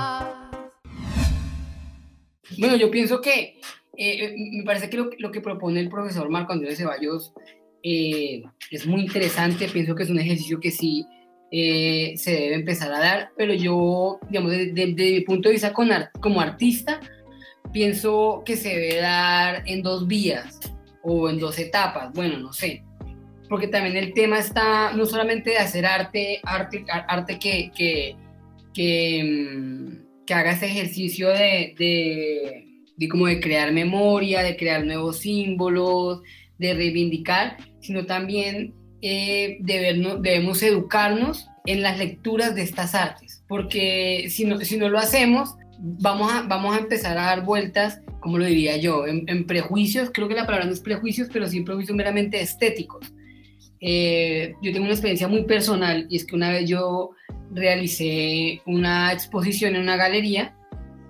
Bueno, 2.57 2.75
yo 2.75 2.91
pienso 2.91 3.21
que 3.21 3.59
eh, 3.97 4.35
me 4.53 4.63
parece 4.63 4.89
que 4.89 4.97
lo, 4.97 5.31
que 5.31 5.41
propone 5.41 5.79
el 5.79 5.89
profesor 5.89 6.29
Marco 6.29 6.53
Andrés 6.53 6.77
Ceballos 6.77 7.33
eh, 7.83 8.43
es 8.69 8.85
muy 8.85 9.01
interesante. 9.01 9.67
Pienso 9.67 9.95
que 9.95 10.03
es 10.03 10.09
un 10.09 10.19
ejercicio 10.19 10.59
que 10.59 10.71
sí 10.71 11.05
eh, 11.51 12.13
se 12.15 12.31
debe 12.31 12.55
empezar 12.55 12.93
a 12.93 12.99
dar, 12.99 13.31
pero 13.37 13.53
yo, 13.53 14.19
digamos, 14.29 14.51
desde, 14.51 14.85
mi 14.85 15.21
punto 15.21 15.49
de 15.49 15.53
vista 15.53 15.73
como 15.73 16.39
artista, 16.39 16.99
pienso 17.73 18.43
que 18.45 18.55
se 18.55 18.69
debe 18.69 19.01
dar 19.01 19.63
en 19.65 19.81
dos 19.81 20.07
vías 20.07 20.59
o 21.03 21.29
en 21.29 21.39
dos 21.39 21.59
etapas, 21.59 22.13
bueno, 22.13 22.37
no 22.37 22.53
sé, 22.53 22.83
porque 23.49 23.67
también 23.67 23.97
el 23.97 24.13
tema 24.13 24.39
está 24.39 24.93
no 24.93 25.05
solamente 25.05 25.49
de 25.49 25.57
hacer 25.57 25.85
arte, 25.85 26.39
arte, 26.43 26.85
arte 26.89 27.37
que, 27.37 27.69
que, 27.75 28.15
que, 28.73 29.23
mm, 29.23 30.10
que 30.31 30.35
haga 30.35 30.51
ese 30.51 30.67
ejercicio 30.67 31.27
de, 31.27 31.75
de, 31.77 32.65
de, 32.95 33.09
como 33.09 33.27
de 33.27 33.41
crear 33.41 33.73
memoria, 33.73 34.41
de 34.43 34.55
crear 34.55 34.85
nuevos 34.85 35.19
símbolos, 35.19 36.21
de 36.57 36.73
reivindicar, 36.73 37.57
sino 37.81 38.05
también 38.05 38.73
eh, 39.01 39.57
debemos 39.59 40.63
educarnos 40.63 41.49
en 41.65 41.81
las 41.81 41.97
lecturas 41.97 42.55
de 42.55 42.61
estas 42.61 42.95
artes, 42.95 43.43
porque 43.49 44.27
si 44.29 44.45
no, 44.45 44.61
si 44.61 44.77
no 44.77 44.87
lo 44.87 44.99
hacemos, 44.99 45.55
vamos 45.79 46.31
a, 46.31 46.43
vamos 46.43 46.77
a 46.77 46.79
empezar 46.79 47.17
a 47.17 47.25
dar 47.25 47.43
vueltas, 47.43 47.99
como 48.21 48.37
lo 48.37 48.45
diría 48.45 48.77
yo, 48.77 49.05
en, 49.07 49.45
prejuicios, 49.45 50.11
creo 50.13 50.29
que 50.29 50.35
la 50.35 50.45
palabra 50.45 50.65
no 50.65 50.71
es 50.71 50.79
prejuicios, 50.79 51.27
pero 51.33 51.49
sí 51.49 51.59
prejuicios 51.59 51.97
meramente 51.97 52.39
estéticos. 52.39 53.05
Eh, 53.81 54.53
yo 54.61 54.71
tengo 54.71 54.85
una 54.85 54.93
experiencia 54.93 55.27
muy 55.27 55.43
personal 55.43 56.05
y 56.07 56.15
es 56.15 56.25
que 56.25 56.35
una 56.35 56.51
vez 56.51 56.69
yo 56.69 57.11
realicé 57.51 58.61
una 58.67 59.11
exposición 59.11 59.75
en 59.75 59.81
una 59.81 59.97
galería 59.97 60.55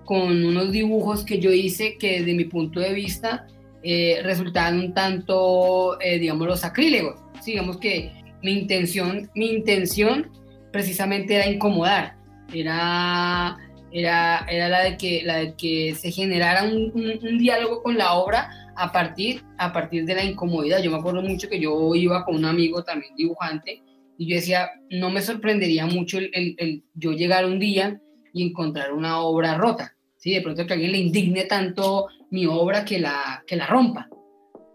con 0.05 0.45
unos 0.45 0.71
dibujos 0.71 1.25
que 1.25 1.39
yo 1.39 1.51
hice 1.51 1.97
que 1.97 2.19
desde 2.19 2.33
mi 2.33 2.45
punto 2.45 2.79
de 2.79 2.93
vista 2.93 3.45
eh, 3.83 4.21
resultaban 4.23 4.79
un 4.79 4.93
tanto, 4.93 5.99
eh, 5.99 6.17
digamos, 6.17 6.47
los 6.47 6.61
sacrílegos. 6.61 7.19
digamos 7.45 7.77
que 7.77 8.11
mi 8.41 8.53
intención, 8.53 9.29
mi 9.35 9.51
intención 9.51 10.31
precisamente 10.71 11.35
era 11.35 11.47
incomodar, 11.47 12.15
era 12.53 13.57
era, 13.91 14.45
era 14.49 14.69
la, 14.69 14.83
de 14.83 14.97
que, 14.97 15.21
la 15.23 15.37
de 15.37 15.55
que 15.55 15.93
se 15.95 16.11
generara 16.11 16.63
un, 16.63 16.91
un, 16.93 17.37
diálogo 17.37 17.83
con 17.83 17.97
la 17.97 18.13
obra 18.13 18.70
a 18.81 18.91
partir, 18.91 19.43
a 19.57 19.71
partir 19.71 20.05
de 20.05 20.15
la 20.15 20.23
incomodidad. 20.23 20.81
Yo 20.81 20.91
me 20.91 20.97
acuerdo 20.97 21.21
mucho 21.21 21.47
que 21.47 21.59
yo 21.59 21.93
iba 21.95 22.25
con 22.25 22.35
un 22.35 22.45
amigo 22.45 22.83
también 22.83 23.15
dibujante 23.15 23.81
y 24.17 24.27
yo 24.27 24.35
decía, 24.35 24.69
no 24.89 25.09
me 25.09 25.21
sorprendería 25.21 25.85
mucho 25.85 26.17
el, 26.17 26.55
el, 26.57 26.83
yo 26.95 27.11
llegar 27.11 27.45
un 27.45 27.59
día 27.59 28.01
y 28.33 28.47
encontrar 28.47 28.93
una 28.93 29.19
obra 29.21 29.55
rota. 29.55 29.95
¿sí? 30.17 30.33
De 30.33 30.41
pronto 30.41 30.65
que 30.65 30.73
alguien 30.73 30.91
le 30.91 30.97
indigne 30.97 31.45
tanto 31.45 32.07
mi 32.31 32.45
obra 32.45 32.83
que 32.83 32.99
la, 32.99 33.43
que 33.45 33.55
la 33.55 33.67
rompa 33.67 34.09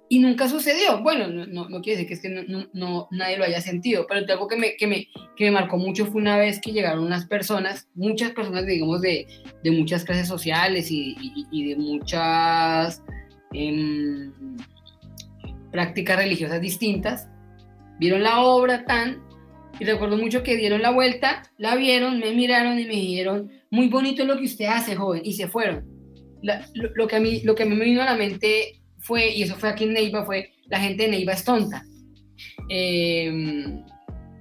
y 0.08 0.18
nunca 0.20 0.48
sucedió. 0.48 1.02
Bueno, 1.02 1.28
no, 1.28 1.68
no, 1.68 1.80
quiere 1.80 2.02
decir 2.02 2.06
que, 2.06 2.14
es 2.14 2.22
que 2.22 2.28
no, 2.28 2.66
no, 2.72 3.08
nadie 3.10 3.36
lo 3.36 3.44
haya 3.44 3.60
sentido, 3.60 4.06
pero 4.08 4.24
algo 4.28 4.46
que 4.46 4.56
me, 4.56 4.76
que, 4.76 4.86
me, 4.86 5.08
que 5.36 5.44
me 5.46 5.50
marcó 5.50 5.78
mucho 5.78 6.06
fue 6.06 6.20
una 6.20 6.36
vez 6.36 6.60
que 6.60 6.72
llegaron 6.72 7.04
unas 7.04 7.26
personas, 7.26 7.88
muchas 7.94 8.30
personas, 8.32 8.66
digamos, 8.66 9.00
de, 9.00 9.26
de 9.62 9.70
muchas 9.70 10.04
clases 10.04 10.28
sociales 10.28 10.90
y, 10.90 11.16
y, 11.50 11.68
de 11.68 11.76
muchas 11.76 13.02
em, 13.56 14.32
prácticas 15.70 16.16
religiosas 16.16 16.60
distintas, 16.60 17.28
vieron 17.98 18.22
la 18.22 18.40
obra 18.40 18.84
tan, 18.84 19.22
y 19.78 19.84
recuerdo 19.84 20.16
mucho 20.16 20.42
que 20.42 20.56
dieron 20.56 20.82
la 20.82 20.90
vuelta, 20.90 21.42
la 21.58 21.76
vieron, 21.76 22.18
me 22.18 22.32
miraron 22.32 22.78
y 22.78 22.84
me 22.84 22.94
dijeron, 22.94 23.50
muy 23.70 23.88
bonito 23.88 24.24
lo 24.24 24.38
que 24.38 24.44
usted 24.44 24.66
hace, 24.66 24.96
joven, 24.96 25.22
y 25.24 25.34
se 25.34 25.48
fueron. 25.48 25.84
lo, 26.42 26.54
lo, 26.94 27.06
que 27.06 27.16
a 27.16 27.20
mí, 27.20 27.40
lo 27.42 27.54
que 27.54 27.64
a 27.64 27.66
mí 27.66 27.74
me 27.74 27.84
vino 27.84 28.02
a 28.02 28.06
la 28.06 28.16
mente 28.16 28.80
fue, 28.98 29.30
y 29.30 29.42
eso 29.42 29.56
fue 29.56 29.68
aquí 29.68 29.84
en 29.84 29.92
Neiva, 29.92 30.24
fue 30.24 30.52
la 30.68 30.80
gente 30.80 31.04
de 31.04 31.10
Neiva 31.10 31.32
es 31.32 31.44
tonta. 31.44 31.84
Em, 32.68 33.84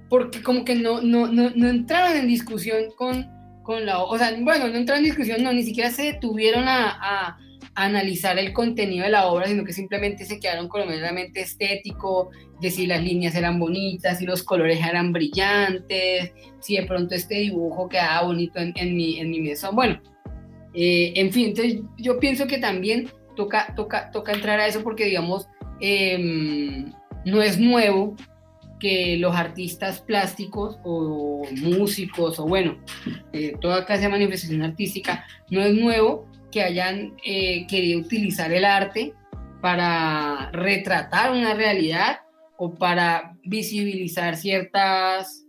porque 0.08 0.42
como 0.42 0.64
que 0.64 0.74
no, 0.74 1.00
no, 1.00 1.26
no, 1.26 1.50
no, 1.54 1.68
entraron 1.68 2.16
en 2.16 2.28
discusión 2.28 2.90
con, 2.96 3.26
con 3.62 3.86
la... 3.86 4.02
O 4.02 4.16
sea, 4.18 4.36
bueno, 4.40 4.68
no 4.68 4.76
entraron 4.76 5.04
en 5.04 5.10
discusión, 5.10 5.42
no, 5.42 5.52
ni 5.52 5.62
siquiera 5.62 5.90
se 5.90 6.12
detuvieron 6.12 6.68
a, 6.68 6.98
a, 7.00 7.38
analizar 7.76 8.38
el 8.38 8.54
contenido 8.54 9.04
de 9.04 9.10
la 9.10 9.26
obra, 9.26 9.46
sino 9.46 9.62
que 9.62 9.74
simplemente 9.74 10.24
se 10.24 10.40
quedaron 10.40 10.66
con 10.66 10.80
lo 10.80 10.86
meramente 10.86 11.42
estético, 11.42 12.30
de 12.60 12.70
si 12.70 12.86
las 12.86 13.04
líneas 13.04 13.34
eran 13.34 13.58
bonitas, 13.58 14.18
si 14.18 14.24
los 14.24 14.42
colores 14.42 14.80
eran 14.82 15.12
brillantes, 15.12 16.32
si 16.58 16.76
de 16.76 16.86
pronto 16.86 17.14
este 17.14 17.34
dibujo 17.34 17.88
quedaba 17.88 18.26
bonito 18.26 18.58
en, 18.58 18.96
mi, 18.96 19.20
en 19.20 19.30
mi 19.30 19.40
mesón. 19.40 19.76
Bueno, 19.76 20.00
eh, 20.72 21.12
en 21.16 21.30
fin, 21.30 21.48
entonces 21.48 21.80
yo 21.98 22.18
pienso 22.18 22.46
que 22.46 22.56
también 22.56 23.10
toca, 23.36 23.74
toca, 23.76 24.10
toca 24.10 24.32
entrar 24.32 24.58
a 24.58 24.66
eso 24.66 24.82
porque, 24.82 25.04
digamos, 25.04 25.46
em, 25.80 26.90
no 27.26 27.42
es 27.42 27.58
nuevo 27.58 28.16
que 28.80 29.18
los 29.18 29.36
artistas 29.36 30.00
plásticos 30.00 30.78
o 30.82 31.46
músicos 31.62 32.38
o 32.38 32.46
bueno, 32.46 32.78
eh, 33.34 33.52
toda 33.60 33.84
clase 33.84 34.04
de 34.04 34.08
manifestación 34.08 34.62
artística, 34.62 35.26
no 35.50 35.60
es 35.60 35.74
nuevo 35.74 36.26
que 36.56 36.62
hayan 36.62 37.14
eh, 37.22 37.66
querido 37.66 38.00
utilizar 38.00 38.50
el 38.50 38.64
arte 38.64 39.12
para 39.60 40.50
retratar 40.52 41.32
una 41.32 41.52
realidad 41.52 42.20
o 42.56 42.72
para 42.72 43.36
visibilizar 43.44 44.36
ciertas, 44.36 45.44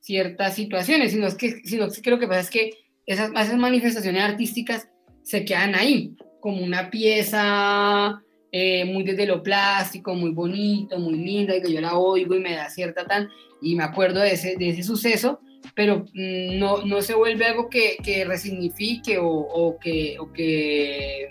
ciertas 0.00 0.54
situaciones, 0.54 1.12
sino, 1.12 1.34
que, 1.38 1.62
sino 1.64 1.88
que 1.88 2.10
lo 2.10 2.18
que 2.18 2.28
pasa 2.28 2.40
es 2.40 2.50
que 2.50 2.70
esas, 3.06 3.30
esas 3.30 3.56
manifestaciones 3.56 4.22
artísticas 4.22 4.90
se 5.22 5.46
quedan 5.46 5.74
ahí, 5.74 6.18
como 6.42 6.62
una 6.62 6.90
pieza 6.90 8.20
eh, 8.50 8.84
muy 8.84 9.04
desde 9.04 9.24
lo 9.24 9.42
plástico, 9.42 10.14
muy 10.14 10.32
bonito, 10.32 10.98
muy 10.98 11.14
linda, 11.14 11.56
y 11.56 11.62
que 11.62 11.72
yo 11.72 11.80
la 11.80 11.96
oigo 11.96 12.34
y 12.34 12.40
me 12.40 12.56
da 12.56 12.68
cierta 12.68 13.06
tan, 13.06 13.30
y 13.62 13.74
me 13.74 13.84
acuerdo 13.84 14.20
de 14.20 14.32
ese, 14.32 14.56
de 14.58 14.68
ese 14.68 14.82
suceso, 14.82 15.40
pero 15.74 16.04
mm, 16.14 16.58
no, 16.58 16.84
no 16.84 17.02
se 17.02 17.14
vuelve 17.14 17.46
algo 17.46 17.68
que, 17.68 17.96
que 18.02 18.24
resignifique 18.24 19.18
o, 19.18 19.28
o, 19.28 19.78
que, 19.78 20.16
o 20.18 20.32
que 20.32 21.28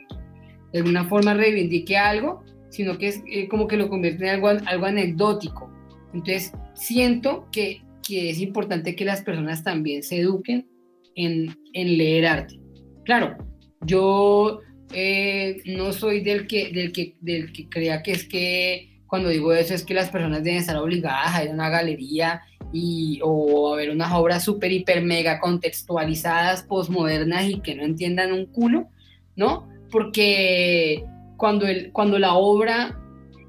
de 0.71 0.79
alguna 0.79 1.05
forma 1.05 1.33
reivindique 1.33 1.97
algo, 1.97 2.43
sino 2.69 2.97
que 2.97 3.07
es 3.07 3.21
eh, 3.27 3.47
como 3.47 3.67
que 3.67 3.77
lo 3.77 3.89
convierte 3.89 4.23
en 4.23 4.35
algo, 4.35 4.47
algo 4.47 4.85
anecdótico. 4.85 5.71
Entonces, 6.13 6.53
siento 6.73 7.47
que, 7.51 7.81
que 8.07 8.29
es 8.29 8.39
importante 8.39 8.95
que 8.95 9.05
las 9.05 9.21
personas 9.21 9.63
también 9.63 10.03
se 10.03 10.19
eduquen 10.19 10.67
en, 11.15 11.55
en 11.73 11.97
leer 11.97 12.25
arte. 12.25 12.59
Claro, 13.03 13.37
yo 13.81 14.61
eh, 14.93 15.61
no 15.65 15.91
soy 15.91 16.21
del 16.21 16.47
que, 16.47 16.71
del, 16.71 16.91
que, 16.91 17.15
del 17.21 17.51
que 17.51 17.67
crea 17.69 18.03
que 18.03 18.11
es 18.11 18.27
que 18.27 19.01
cuando 19.07 19.29
digo 19.29 19.53
eso 19.53 19.73
es 19.73 19.83
que 19.83 19.93
las 19.93 20.09
personas 20.09 20.43
deben 20.43 20.59
estar 20.59 20.77
obligadas 20.77 21.35
a 21.35 21.43
ir 21.43 21.49
a 21.49 21.53
una 21.53 21.69
galería 21.69 22.41
y, 22.73 23.19
o 23.23 23.73
a 23.73 23.77
ver 23.77 23.89
unas 23.89 24.11
obras 24.13 24.43
súper, 24.43 24.71
hiper, 24.71 25.03
mega 25.03 25.39
contextualizadas, 25.39 26.63
posmodernas 26.63 27.49
y 27.49 27.59
que 27.59 27.75
no 27.75 27.83
entiendan 27.83 28.31
un 28.31 28.45
culo, 28.45 28.87
¿no? 29.35 29.67
Porque 29.91 31.05
cuando, 31.37 31.67
el, 31.67 31.91
cuando 31.91 32.19
la 32.19 32.35
obra, 32.35 32.99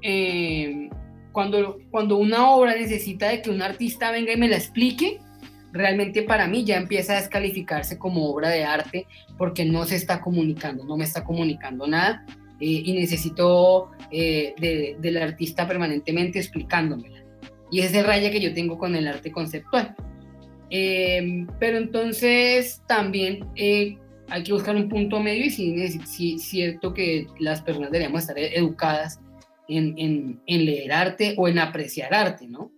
eh, 0.01 0.89
cuando, 1.31 1.79
cuando 1.91 2.17
una 2.17 2.49
obra 2.49 2.75
necesita 2.75 3.29
de 3.29 3.41
que 3.41 3.49
un 3.49 3.61
artista 3.61 4.11
venga 4.11 4.33
y 4.33 4.37
me 4.37 4.49
la 4.49 4.57
explique, 4.57 5.19
realmente 5.71 6.21
para 6.23 6.47
mí 6.47 6.63
ya 6.63 6.77
empieza 6.77 7.13
a 7.13 7.21
descalificarse 7.21 7.97
como 7.97 8.29
obra 8.29 8.49
de 8.49 8.63
arte 8.63 9.07
porque 9.37 9.65
no 9.65 9.85
se 9.85 9.95
está 9.95 10.21
comunicando, 10.21 10.85
no 10.85 10.95
me 10.95 11.03
está 11.03 11.23
comunicando 11.23 11.87
nada 11.87 12.25
eh, 12.59 12.83
y 12.85 12.93
necesito 12.93 13.91
eh, 14.11 14.53
del 14.99 15.17
artista 15.17 15.67
permanentemente 15.67 16.39
explicándomela. 16.39 17.22
Y 17.73 17.79
es 17.79 17.91
el 17.95 18.05
raya 18.05 18.29
que 18.29 18.39
yo 18.39 18.53
tengo 18.53 18.77
con 18.77 18.95
el 18.95 19.07
arte 19.07 19.31
conceptual. 19.31 19.95
Em, 20.69 21.47
pero 21.59 21.79
entonces 21.79 22.83
también 22.87 23.47
eh, 23.55 23.97
hay 24.29 24.43
que 24.43 24.53
buscar 24.53 24.75
un 24.75 24.87
punto 24.87 25.19
medio 25.19 25.45
y 25.45 25.49
sí, 25.49 25.73
es 25.81 26.43
cierto 26.43 26.93
que 26.93 27.25
las 27.39 27.63
personas 27.63 27.89
deberíamos 27.89 28.21
estar 28.21 28.37
educadas 28.37 29.19
en, 29.67 29.95
en, 29.97 30.39
en 30.45 30.65
leer 30.65 30.91
arte 30.91 31.33
o 31.35 31.47
en 31.47 31.57
apreciar 31.57 32.13
arte, 32.13 32.47
¿no? 32.47 32.71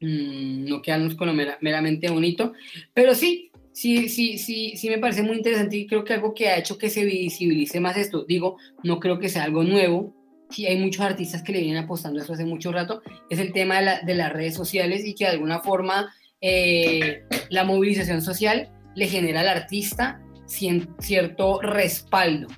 Mm, 0.00 0.66
no 0.68 0.80
quedarnos 0.80 1.16
con 1.16 1.26
lo 1.26 1.34
meramente 1.60 2.08
bonito, 2.08 2.52
pero 2.92 3.16
sí, 3.16 3.50
sí, 3.72 4.08
sí, 4.08 4.38
sí, 4.38 4.76
sí 4.76 4.90
me 4.90 4.98
parece 4.98 5.24
muy 5.24 5.38
interesante 5.38 5.76
y 5.76 5.88
creo 5.88 6.04
que 6.04 6.12
algo 6.12 6.34
que 6.34 6.50
ha 6.50 6.58
hecho 6.58 6.78
que 6.78 6.88
se 6.88 7.04
visibilice 7.04 7.80
más 7.80 7.96
esto, 7.96 8.24
digo, 8.24 8.58
no 8.84 9.00
creo 9.00 9.18
que 9.18 9.28
sea 9.28 9.42
algo 9.42 9.64
nuevo, 9.64 10.14
sí 10.54 10.66
hay 10.66 10.78
muchos 10.78 11.04
artistas 11.04 11.42
que 11.42 11.52
le 11.52 11.60
vienen 11.60 11.84
apostando 11.84 12.20
eso 12.20 12.32
hace 12.32 12.44
mucho 12.44 12.72
rato, 12.72 13.02
es 13.28 13.38
el 13.38 13.52
tema 13.52 13.80
de, 13.80 14.14
las 14.14 14.32
redes 14.32 14.54
sociales 14.54 15.04
y 15.04 15.14
que 15.14 15.24
de 15.24 15.30
alguna 15.30 15.60
forma 15.60 16.14
eh, 16.40 17.22
la 17.50 17.64
movilización 17.64 18.22
social 18.22 18.70
le 18.94 19.08
genera 19.08 19.40
al 19.40 19.48
artista 19.48 20.20
cierto 20.46 21.60
respaldo. 21.60 22.48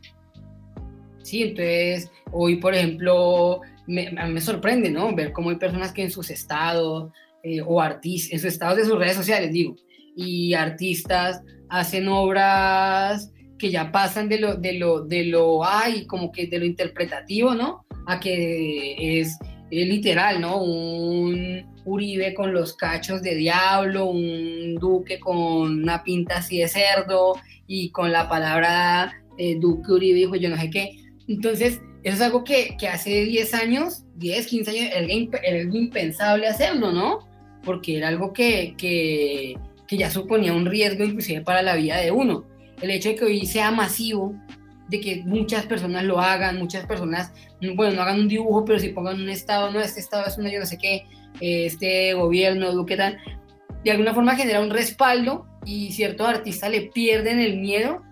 Sí, 1.23 1.43
entonces 1.43 2.11
hoy, 2.33 2.57
por 2.57 2.75
ejemplo, 2.75 3.61
me 3.87 4.41
sorprende, 4.41 4.91
¿no? 4.91 5.15
Ver 5.15 5.33
cómo 5.33 5.51
hay 5.51 5.57
personas 5.57 5.93
que 5.93 6.03
en 6.03 6.11
sus 6.11 6.31
estados 6.31 7.13
eh, 7.49 7.61
o 7.65 7.81
artistas, 7.81 8.33
en 8.33 8.39
sus 8.41 8.49
estados 8.49 8.77
de 8.77 8.85
sus 8.85 8.99
redes 8.99 9.17
sociales, 9.17 9.53
digo, 9.53 9.77
y 10.17 10.55
artistas 10.55 11.43
hacen 11.69 12.09
obras 12.09 13.33
que 13.59 13.71
ya 13.71 13.91
pasan 13.93 14.29
de 14.29 14.41
lo, 14.41 14.55
de 14.55 14.75
lo, 14.75 15.03
de 15.03 15.25
lo, 15.25 15.65
ay, 15.65 16.07
como 16.07 16.31
que 16.31 16.47
de 16.47 16.59
lo 16.59 16.65
interpretativo, 16.65 17.55
¿no? 17.55 17.85
A 18.07 18.21
que 18.21 19.21
es 19.21 19.39
es 19.71 19.89
literal, 19.89 20.41
¿no? 20.41 20.63
Un 20.63 21.65
Uribe 21.85 22.35
con 22.35 22.53
los 22.53 22.75
cachos 22.75 23.23
de 23.23 23.35
diablo, 23.35 24.07
un 24.07 24.75
Duque 24.77 25.19
con 25.21 25.83
una 25.83 26.03
pinta 26.03 26.39
así 26.39 26.59
de 26.59 26.69
cerdo 26.69 27.35
y 27.67 27.91
con 27.91 28.13
la 28.13 28.29
palabra 28.29 29.13
eh, 29.39 29.57
Duque 29.59 29.93
Uribe 29.93 30.19
dijo 30.19 30.37
yo 30.37 30.49
no 30.49 30.57
sé 30.57 30.71
qué. 30.71 30.91
Entonces, 31.29 31.81
eso 32.03 32.17
es 32.17 32.21
algo 32.21 32.45
que, 32.45 32.77
que 32.79 32.89
hace 32.89 33.25
10 33.25 33.55
años, 33.55 34.05
10, 34.17 34.47
15 34.47 34.71
años, 34.71 34.91
era, 35.43 35.61
impensable 35.63 36.47
hacerlo, 36.47 36.93
¿no? 36.93 37.27
Porque 37.65 37.97
era 37.97 38.09
algo 38.09 38.33
que, 38.33 38.75
que, 38.79 39.57
que 39.89 39.97
ya 39.97 40.11
suponía 40.11 40.53
un 40.53 40.67
riesgo 40.67 41.03
inclusive 41.03 41.41
para 41.41 41.63
la 41.63 41.75
vida 41.75 41.97
de 41.97 42.13
uno. 42.13 42.45
El 42.81 42.91
hecho 42.91 43.11
de 43.11 43.15
que 43.17 43.25
hoy 43.25 43.47
sea 43.47 43.71
masivo, 43.71 44.35
de 44.89 45.01
que 45.01 45.23
muchas 45.25 45.67
personas 45.67 46.05
lo 46.05 46.21
hagan, 46.21 46.59
muchas 46.59 46.87
personas, 46.87 47.33
bueno, 47.75 47.97
no 47.97 48.03
hagan 48.03 48.21
un 48.21 48.29
dibujo, 48.29 48.65
pero 48.65 48.79
si 48.79 48.91
pongan 48.91 49.21
un 49.21 49.29
estado, 49.29 49.71
no, 49.71 49.81
este 49.81 50.01
estado 50.01 50.27
es 50.27 50.39
una 50.39 50.51
yo 50.51 50.61
no 50.61 50.67
sé 50.67 50.79
qué, 50.79 51.05
este 51.41 52.15
gobierno, 52.15 52.73
Duque 52.73 52.97
tal, 52.97 53.19
de 53.85 53.91
alguna 53.91 54.15
forma 54.15 54.37
genera 54.37 54.61
un 54.61 54.71
respaldo 54.71 55.47
y 55.65 55.93
ciertos 55.93 56.27
artistas 56.27 56.71
le 56.71 56.83
pierden 56.83 57.41
el 57.41 57.59
miedo 57.59 58.03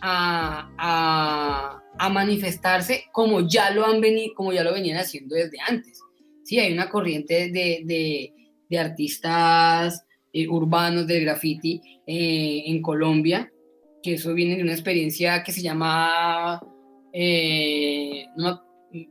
a, 0.00 1.78
manifestarse 2.10 3.04
como 3.12 3.46
ya 3.46 3.70
lo 3.70 3.86
han 3.86 4.00
venido, 4.00 4.34
como 4.34 4.52
ya 4.52 4.64
lo 4.64 4.72
venían 4.72 4.98
haciendo 4.98 5.36
desde 5.36 5.58
antes. 5.68 6.00
Sí, 6.42 6.58
hay 6.58 6.72
una 6.72 6.90
corriente 6.90 7.50
de, 7.52 7.82
de, 7.84 8.34
de 8.68 8.78
artistas 8.78 10.04
eh, 10.32 10.48
urbanos 10.48 11.06
del 11.06 11.24
graffiti 11.24 11.80
eh, 12.06 12.64
en 12.66 12.82
Colombia 12.82 13.51
que 14.02 14.14
eso 14.14 14.34
viene 14.34 14.56
de 14.56 14.62
una 14.62 14.72
experiencia 14.72 15.42
que 15.42 15.52
se 15.52 15.62
llama, 15.62 16.60
eh, 17.12 18.26
no, 18.36 18.62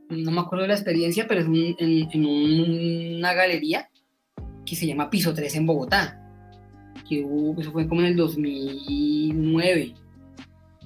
me 0.08 0.40
acuerdo 0.40 0.62
de 0.62 0.68
la 0.68 0.74
experiencia, 0.74 1.26
pero 1.26 1.40
es 1.40 1.46
en, 1.46 3.16
una 3.16 3.34
galería 3.34 3.88
que 4.64 4.76
se 4.76 4.86
llama 4.86 5.10
Piso 5.10 5.34
3 5.34 5.56
en 5.56 5.66
Bogotá, 5.66 6.20
que 7.08 7.26
eso 7.58 7.72
fue 7.72 7.88
como 7.88 8.02
en 8.02 8.08
el 8.08 8.16
2009, 8.16 9.94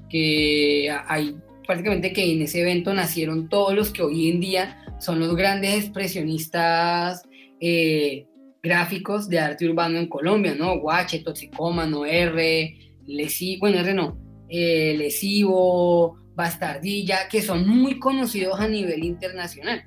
que 0.09 0.89
hay 1.07 1.37
prácticamente 1.67 2.13
que 2.13 2.33
en 2.33 2.43
ese 2.43 2.61
evento 2.61 2.95
nacieron 2.95 3.49
todos 3.49 3.75
los 3.75 3.91
que 3.91 4.03
hoy 4.03 4.31
en 4.31 4.41
día 4.41 4.79
son 5.01 5.19
los 5.19 5.35
grandes 5.35 5.75
expresionistas 5.75 7.23
eh, 7.61 8.27
gráficos 8.63 9.29
de 9.29 9.41
arte 9.41 9.69
urbano 9.69 9.99
en 9.99 10.09
Colombia, 10.09 10.55
¿no? 10.57 10.79
Guache, 10.79 11.21
Toxicómano, 11.21 12.07
R, 12.07 12.86
lesivo, 13.07 13.61
bueno, 13.61 13.83
Reno, 13.83 14.19
eh, 14.49 14.95
lesivo, 14.97 16.17
bastardilla, 16.35 17.29
que 17.29 17.43
son 17.43 17.69
muy 17.69 17.99
conocidos 17.99 18.61
a 18.61 18.69
nivel 18.69 19.05
internacional 19.05 19.85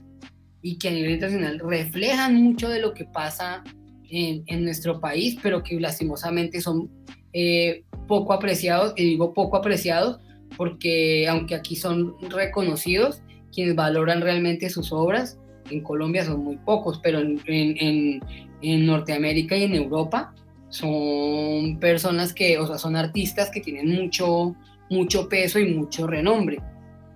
y 0.62 0.78
que 0.78 0.90
a 0.90 0.92
nivel 0.92 1.12
internacional 1.12 1.60
reflejan 1.60 2.36
mucho 2.36 2.70
de 2.70 2.82
lo 2.82 2.94
que 2.94 3.06
pasa 3.06 3.64
en, 4.10 4.64
nuestro 4.64 5.00
país, 5.00 5.38
pero 5.42 5.64
que 5.64 5.80
lastimosamente 5.80 6.60
son 6.62 6.90
eh, 7.32 7.84
poco 8.08 8.34
apreciados, 8.34 8.94
y 8.98 9.04
digo 9.04 9.34
poco 9.34 9.58
apreciados 9.58 10.20
porque 10.58 11.28
aunque 11.28 11.54
aquí 11.54 11.76
son 11.76 12.16
reconocidos, 12.30 13.22
quienes 13.54 13.76
valoran 13.76 14.22
realmente 14.22 14.70
sus 14.70 14.92
obras, 14.92 15.38
en 15.70 15.82
Colombia 15.84 16.26
son 16.26 16.44
muy 16.44 16.58
pocos, 16.58 17.00
pero 17.04 17.20
en 17.20 18.86
Norteamérica 18.86 19.56
y 19.56 19.64
en 19.64 19.76
Europa 19.76 20.34
son 20.70 21.80
personas 21.80 22.34
que, 22.34 22.58
o 22.58 22.68
sea, 22.68 22.78
son 22.78 22.96
artistas 22.96 23.50
que 23.50 23.62
tienen 23.62 23.90
mucho, 23.90 24.56
mucho 24.90 25.28
peso 25.28 25.60
y 25.60 25.74
mucho 25.74 26.08
renombre. 26.08 26.60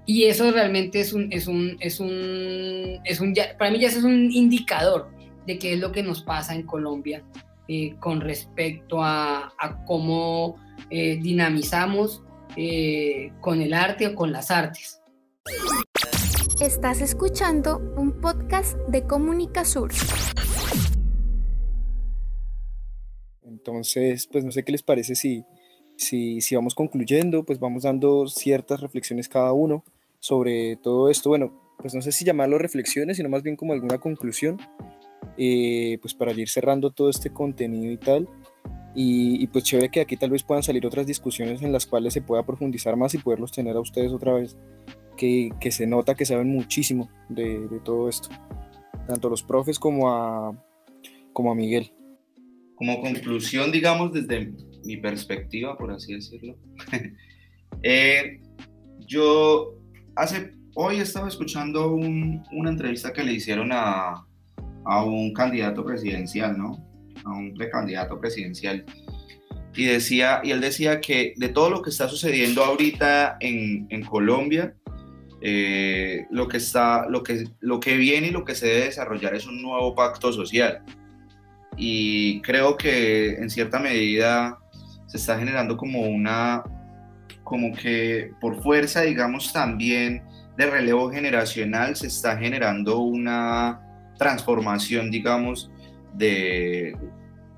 Y 0.05 0.25
eso 0.25 0.51
realmente 0.51 0.99
es 0.99 1.13
un, 1.13 1.31
es 1.31 1.47
un, 1.47 1.77
es 1.79 1.99
un, 1.99 2.99
es 3.05 3.19
un 3.21 3.33
para 3.57 3.71
mí 3.71 3.79
ya 3.79 3.87
es 3.87 4.03
un 4.03 4.31
indicador 4.31 5.09
de 5.47 5.57
qué 5.57 5.73
es 5.73 5.79
lo 5.79 5.91
que 5.91 6.03
nos 6.03 6.21
pasa 6.23 6.55
en 6.55 6.63
Colombia 6.63 7.23
eh, 7.67 7.95
con 7.99 8.19
respecto 8.19 9.01
a, 9.01 9.53
a 9.57 9.85
cómo 9.85 10.57
eh, 10.89 11.17
dinamizamos 11.21 12.21
eh, 12.55 13.31
con 13.39 13.61
el 13.61 13.73
arte 13.73 14.07
o 14.07 14.15
con 14.15 14.31
las 14.31 14.51
artes. 14.51 15.01
Estás 16.59 17.01
escuchando 17.01 17.81
un 17.97 18.19
podcast 18.21 18.77
de 18.89 19.03
Comunica 19.03 19.65
Sur. 19.65 19.91
Entonces, 23.65 24.28
pues 24.28 24.43
no 24.43 24.52
sé 24.52 24.63
qué 24.63 24.73
les 24.73 24.84
parece 24.84 25.15
si, 25.15 25.45
si, 25.95 26.41
si 26.41 26.54
vamos 26.54 26.76
concluyendo, 26.76 27.45
pues 27.45 27.60
vamos 27.62 27.84
dando 27.84 28.28
ciertas 28.28 28.82
reflexiones 28.82 29.30
cada 29.30 29.54
uno 29.54 29.86
sobre 30.19 30.76
todo 30.76 31.10
esto. 31.10 31.30
Bueno, 31.30 31.54
pues 31.78 31.95
no 31.95 32.02
sé 32.02 32.12
si 32.12 32.26
llamarlo 32.26 32.58
reflexiones, 32.58 33.17
sino 33.17 33.30
más 33.30 33.41
bien 33.41 33.56
como 33.56 33.71
alguna 33.71 33.99
conclusión, 33.99 34.58
eh, 35.38 35.97
pues 36.02 36.13
para 36.13 36.34
ir 36.34 36.49
cerrando 36.49 36.91
todo 36.91 37.10
este 37.10 37.32
contenido 37.32 37.91
y 37.91 37.97
tal. 37.97 38.28
Y, 38.95 39.47
pues 39.47 39.63
chévere 39.63 39.89
que 39.89 40.02
aquí 40.02 40.17
tal 40.17 40.30
vez 40.30 40.43
puedan 40.43 40.62
salir 40.62 40.86
otras 40.86 41.08
discusiones 41.08 41.62
en 41.62 41.71
las 41.71 41.86
cuales 41.86 42.13
se 42.13 42.21
pueda 42.21 42.45
profundizar 42.45 42.95
más 42.97 43.13
y 43.13 43.17
poderlos 43.17 43.52
tener 43.52 43.76
a 43.76 43.80
ustedes 43.80 44.12
otra 44.12 44.34
vez, 44.34 44.56
que, 45.17 45.52
que 45.60 45.71
se 45.71 45.88
nota 45.88 46.15
que 46.15 46.26
saben 46.26 46.49
muchísimo 46.49 47.10
de, 47.28 47.67
de, 47.67 47.80
todo 47.80 48.08
esto, 48.08 48.30
tanto 49.08 49.30
los 49.30 49.41
profes 49.41 49.80
como 49.80 50.12
a, 50.12 50.56
como 51.34 51.52
a 51.52 51.56
Miguel 51.56 51.91
como 52.83 52.99
conclusión, 52.99 53.71
digamos, 53.71 54.11
desde 54.11 54.51
mi 54.83 54.97
perspectiva, 54.97 55.77
por 55.77 55.89
así 55.91 56.15
decirlo, 56.15 56.57
eh, 57.81 58.41
yo 59.07 59.79
hace, 60.17 60.51
hoy 60.75 60.97
estaba 60.97 61.29
escuchando 61.29 61.93
una 61.93 62.69
entrevista 62.69 63.13
que 63.13 63.23
le 63.23 63.31
hicieron 63.31 63.69
a, 63.71 64.25
un 65.05 65.31
candidato 65.31 65.85
presidencial, 65.85 66.57
¿no? 66.57 66.85
A 67.23 67.31
un 67.31 67.53
precandidato 67.53 68.19
presidencial. 68.19 68.83
Y, 69.73 69.85
decía, 69.85 70.41
y 70.43 70.51
él 70.51 70.59
decía 70.59 70.99
que 70.99 71.33
de 71.37 71.47
todo 71.47 71.69
lo 71.69 71.81
que 71.81 71.89
está 71.89 72.09
sucediendo 72.09 72.65
ahorita 72.65 73.37
en, 73.39 73.87
en 73.91 74.03
Colombia, 74.03 74.75
eh, 75.39 76.25
lo, 76.31 76.49
que 76.49 76.57
está, 76.57 77.07
lo, 77.07 77.23
que, 77.23 77.45
lo 77.61 77.79
que 77.79 77.95
viene 77.95 78.27
y 78.27 78.31
lo 78.31 78.43
que 78.43 78.55
se 78.55 78.67
debe 78.67 78.85
desarrollar 78.87 79.35
es 79.35 79.47
un 79.47 79.61
nuevo 79.61 79.95
pacto 79.95 80.33
social 80.33 80.83
y 81.77 82.41
creo 82.41 82.77
que 82.77 83.36
en 83.36 83.49
cierta 83.49 83.79
medida 83.79 84.57
se 85.07 85.17
está 85.17 85.38
generando 85.38 85.77
como 85.77 86.01
una, 86.01 86.63
como 87.43 87.73
que 87.75 88.31
por 88.39 88.62
fuerza, 88.62 89.01
digamos, 89.01 89.53
también 89.53 90.23
de 90.57 90.65
relevo 90.67 91.12
generacional 91.12 91.95
se 91.95 92.07
está 92.07 92.38
generando 92.38 92.99
una 92.99 93.81
transformación, 94.17 95.12
digamos, 95.12 95.71
de 96.13 96.95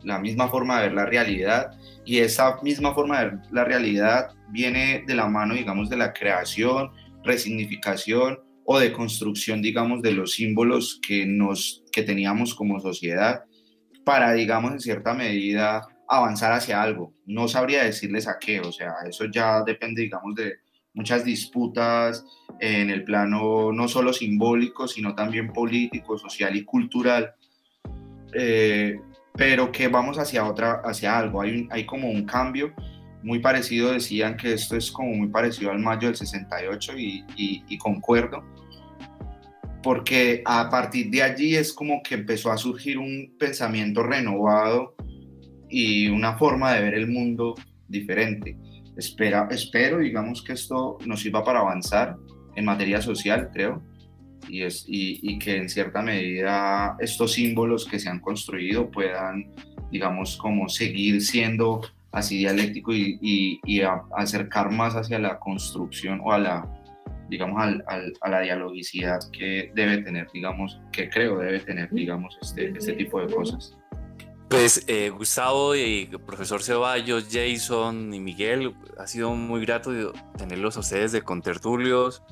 la 0.04 0.20
misma 0.20 0.48
forma 0.48 0.78
de 0.78 0.88
ver 0.88 0.94
la 0.94 1.06
realidad. 1.06 1.72
Y 2.06 2.20
esa 2.20 2.58
misma 2.62 2.94
forma 2.94 3.20
de 3.20 3.26
ver 3.26 3.40
la 3.52 3.64
realidad 3.64 4.30
viene 4.50 5.04
de 5.06 5.16
la 5.16 5.28
mano, 5.28 5.54
digamos, 5.54 5.90
de 5.90 5.98
la 5.98 6.14
creación, 6.14 6.92
resignificación 7.24 8.40
o 8.66 8.80
de 8.80 8.94
construcción, 8.94 9.62
digamos, 9.62 10.02
de 10.02 10.14
los 10.14 10.34
símbolos 10.34 11.00
que, 11.06 11.26
nos, 11.26 11.84
que 11.92 12.04
teníamos 12.04 12.56
como 12.56 12.80
sociedad 12.80 13.44
para, 14.06 14.32
digamos, 14.34 14.72
en 14.72 14.80
cierta 14.80 15.14
medida 15.14 15.82
avanzar 16.08 16.54
hacia 16.54 16.82
algo. 16.82 17.14
No 17.26 17.48
sabría 17.48 17.84
decirles 17.84 18.28
a 18.28 18.38
qué, 18.40 18.62
o 18.62 18.72
sea, 18.72 18.94
eso 19.10 19.26
ya 19.26 19.64
depende, 19.64 20.04
digamos, 20.04 20.36
de 20.36 20.60
muchas 20.94 21.26
disputas 21.26 22.24
en 22.60 22.90
el 22.90 23.04
plano 23.04 23.74
no 23.74 23.88
solo 23.88 24.14
simbólico, 24.14 24.88
sino 24.88 25.14
también 25.14 25.52
político, 25.52 26.18
social 26.18 26.56
y 26.56 26.64
cultural, 26.64 27.34
eh, 28.34 28.98
pero 29.34 29.72
que 29.72 29.90
vamos 29.90 30.18
hacia 30.18 30.46
otra, 30.46 30.82
hacia 30.86 31.18
algo. 31.18 31.42
Hay, 31.42 31.68
hay 31.72 31.86
como 31.86 32.10
un 32.10 32.26
cambio 32.26 32.74
muy 33.24 33.40
parecido, 33.40 33.92
decían 33.92 34.38
que 34.38 34.54
esto 34.54 34.78
es 34.78 34.92
como 34.92 35.10
muy 35.10 35.28
parecido 35.30 35.72
al 35.72 35.80
mayo 35.80 36.08
del 36.08 36.16
68 36.16 36.94
y, 36.98 37.26
y, 37.36 37.64
y 37.68 37.78
concuerdo 37.80 38.44
porque 39.86 40.42
a 40.46 40.68
partir 40.72 41.12
de 41.12 41.22
allí 41.22 41.56
es 41.56 41.72
como 41.72 42.02
que 42.02 42.16
empezó 42.16 42.52
a 42.52 42.58
surgir 42.58 42.98
un 42.98 43.36
pensamiento 43.38 44.02
renovado 44.02 44.96
y 45.70 46.08
una 46.08 46.40
forma 46.40 46.74
de 46.74 46.82
ver 46.82 46.96
el 46.96 47.08
mundo 47.08 47.54
diferente. 47.88 48.58
Espera, 48.98 49.48
espero, 49.52 50.00
digamos, 50.00 50.42
que 50.42 50.54
esto 50.54 50.98
nos 51.06 51.20
sirva 51.20 51.44
para 51.44 51.60
avanzar 51.60 52.18
en 52.56 52.66
materia 52.66 53.00
social, 53.00 53.52
creo, 53.54 53.84
y, 54.50 54.64
es, 54.64 54.86
y, 54.88 55.38
que 55.38 55.58
en 55.58 55.70
cierta 55.70 56.02
medida 56.02 56.98
estos 57.00 57.34
símbolos 57.34 57.86
que 57.86 58.00
se 58.00 58.10
han 58.10 58.22
construido 58.22 58.90
puedan, 58.90 59.54
digamos, 59.92 60.36
como 60.38 60.68
seguir 60.68 61.22
siendo 61.22 61.82
así 62.12 62.40
dialéctico 62.40 62.92
y, 62.92 63.20
y 63.64 63.82
acercar 64.18 64.72
más 64.72 64.96
hacia 64.96 65.20
la 65.20 65.38
construcción 65.38 66.22
o 66.24 66.32
a 66.32 66.40
la 66.40 66.85
digamos, 67.30 67.62
al, 67.62 67.84
al, 67.88 68.14
a 68.22 68.30
la 68.30 68.42
dialogicidad 68.42 69.20
que 69.32 69.72
debe 69.76 70.00
tener, 70.00 70.28
digamos, 70.34 70.80
que 70.92 71.10
creo 71.10 71.38
debe 71.40 71.60
tener, 71.60 71.90
digamos, 71.92 72.38
este, 72.42 72.70
este 72.78 72.94
tipo 72.94 73.22
de 73.22 73.34
cosas. 73.34 73.78
Pues 74.50 74.86
eh, 74.88 75.10
Gustavo 75.10 75.76
y 75.76 76.06
profesor 76.26 76.62
Ceballos, 76.62 77.28
Jason 77.32 78.14
y 78.14 78.20
Miguel, 78.20 78.76
ha 78.98 79.08
sido 79.08 79.32
muy 79.32 79.66
grato 79.66 79.92
tenerlos 80.38 80.78
a 80.78 80.82
ustedes 80.82 81.12
de 81.12 81.24
contertulios, 81.24 82.24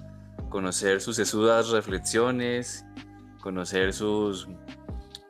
conocer 0.49 1.01
sus 1.01 1.15
sesudas 1.15 1.69
reflexiones, 1.69 2.85
conocer 3.41 3.93
sus 3.93 4.47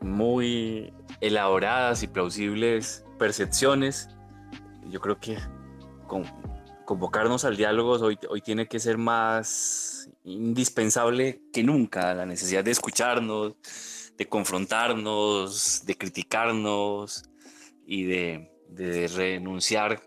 muy 0.02 0.94
elaboradas 1.22 2.04
y 2.04 2.08
plausibles 2.08 3.06
percepciones. 3.18 4.10
Yo 4.90 5.00
creo 5.00 5.18
que 5.20 5.38
con, 6.08 6.26
convocarnos 6.86 7.46
al 7.46 7.58
diálogo 7.58 7.94
hoy, 7.94 8.18
hoy 8.30 8.42
tiene 8.42 8.68
que 8.68 8.80
ser 8.80 8.98
más 8.98 10.10
indispensable 10.24 11.42
que 11.52 11.64
nunca, 11.64 12.14
la 12.14 12.26
necesidad 12.26 12.64
de 12.64 12.72
escucharnos, 12.72 13.56
de 14.18 14.28
confrontarnos, 14.28 15.86
de 15.86 15.96
criticarnos 15.96 17.24
y 17.86 18.04
de, 18.04 18.50
renunciar 19.16 20.02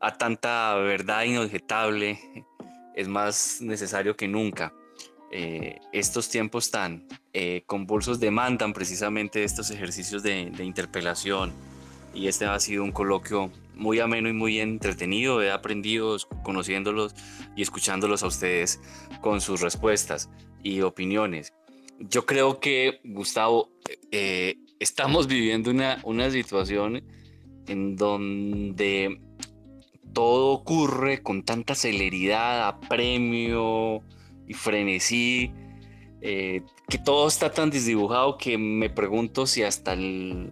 a 0.00 0.16
tanta 0.16 0.74
verdad 0.76 1.22
inobjetable 1.24 2.18
es 2.96 3.06
más 3.06 3.60
necesario 3.60 4.16
que 4.16 4.26
nunca. 4.26 4.72
Eh, 5.32 5.78
estos 5.92 6.28
tiempos 6.28 6.72
tan 6.72 7.06
eh, 7.32 7.62
convulsos 7.66 8.18
demandan 8.18 8.72
precisamente 8.72 9.44
estos 9.44 9.70
ejercicios 9.70 10.24
de, 10.24 10.52
interpelación 10.58 11.52
y 12.14 12.28
este 12.28 12.46
ha 12.46 12.58
sido 12.60 12.84
un 12.84 12.92
coloquio 12.92 13.50
muy 13.74 13.98
ameno 13.98 14.28
y 14.28 14.32
muy 14.32 14.60
entretenido. 14.60 15.42
He 15.42 15.50
aprendido 15.50 16.16
conociéndolos 16.42 17.14
y 17.56 17.62
escuchándolos 17.62 18.22
a 18.22 18.26
ustedes 18.26 18.80
con 19.20 19.40
sus 19.40 19.60
respuestas 19.60 20.30
y 20.62 20.80
opiniones. 20.82 21.52
Yo 21.98 22.26
creo 22.26 22.60
que, 22.60 23.00
Gustavo, 23.04 23.70
eh, 24.10 24.56
estamos 24.78 25.26
viviendo 25.26 25.70
una, 25.70 26.00
una 26.04 26.30
situación 26.30 27.02
en 27.66 27.96
donde 27.96 29.20
todo 30.12 30.52
ocurre 30.52 31.22
con 31.22 31.44
tanta 31.44 31.74
celeridad, 31.74 32.68
apremio 32.68 34.02
y 34.46 34.54
frenesí, 34.54 35.52
eh, 36.22 36.62
que 36.88 36.98
todo 36.98 37.28
está 37.28 37.52
tan 37.52 37.70
desdibujado 37.70 38.36
que 38.36 38.58
me 38.58 38.90
pregunto 38.90 39.46
si 39.46 39.62
hasta 39.62 39.92
el, 39.92 40.50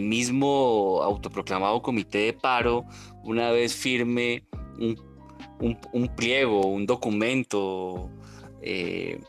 mismo 0.00 1.00
autoproclamado 1.02 1.82
comité 1.82 2.18
de 2.18 2.32
paro, 2.32 2.84
una 3.22 3.50
vez 3.50 3.74
firme 3.74 4.44
un, 4.80 6.08
pliego, 6.16 6.66
un 6.66 6.86
documento 6.86 8.10
eh, 8.62 9.20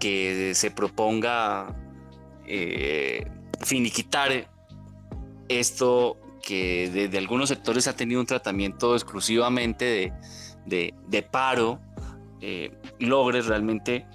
que 0.00 0.54
se 0.54 0.70
proponga 0.70 1.74
eh, 2.46 3.26
finiquitar 3.60 4.50
esto 5.48 6.18
que 6.42 6.90
desde 6.92 7.18
algunos 7.18 7.48
sectores 7.48 7.88
ha 7.88 7.96
tenido 7.96 8.20
un 8.20 8.26
tratamiento 8.26 8.94
exclusivamente 8.94 10.12
de, 10.64 11.22
paro, 11.30 11.80
eh, 12.40 12.70
realmente 13.46 14.06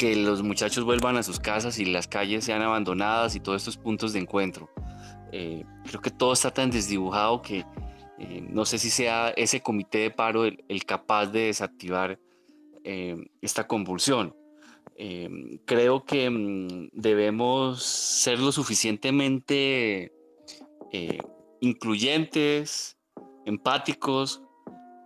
que 0.00 0.16
los 0.16 0.42
muchachos 0.42 0.82
vuelvan 0.84 1.18
a 1.18 1.22
sus 1.22 1.38
casas 1.38 1.78
y 1.78 1.84
las 1.84 2.08
calles 2.08 2.44
sean 2.44 2.62
abandonadas 2.62 3.36
y 3.36 3.40
todos 3.40 3.60
estos 3.60 3.76
puntos 3.76 4.14
de 4.14 4.20
encuentro. 4.20 4.70
Eh, 5.30 5.62
creo 5.84 6.00
que 6.00 6.10
todo 6.10 6.32
está 6.32 6.50
tan 6.50 6.70
desdibujado 6.70 7.42
que 7.42 7.66
eh, 8.18 8.40
no 8.48 8.64
sé 8.64 8.78
si 8.78 8.88
sea 8.88 9.28
ese 9.36 9.60
comité 9.60 9.98
de 9.98 10.10
paro 10.10 10.46
el, 10.46 10.84
capaz 10.86 11.26
de 11.26 11.40
desactivar 11.48 12.18
esta 13.42 13.66
convulsión. 13.66 14.34
creo 15.66 16.04
que 16.06 16.30
mm, 16.30 16.88
debemos 16.94 17.82
ser 17.82 18.38
lo 18.38 18.52
suficientemente 18.52 20.14
eh, 20.92 21.18
incluyentes, 21.60 22.96
empáticos, 23.44 24.42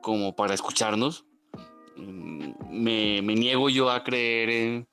como 0.02 0.36
para 0.36 0.54
escucharnos. 0.54 1.26
Me, 1.96 3.22
niego 3.22 3.68
yo 3.68 3.90
a 3.90 4.02
creer 4.02 4.86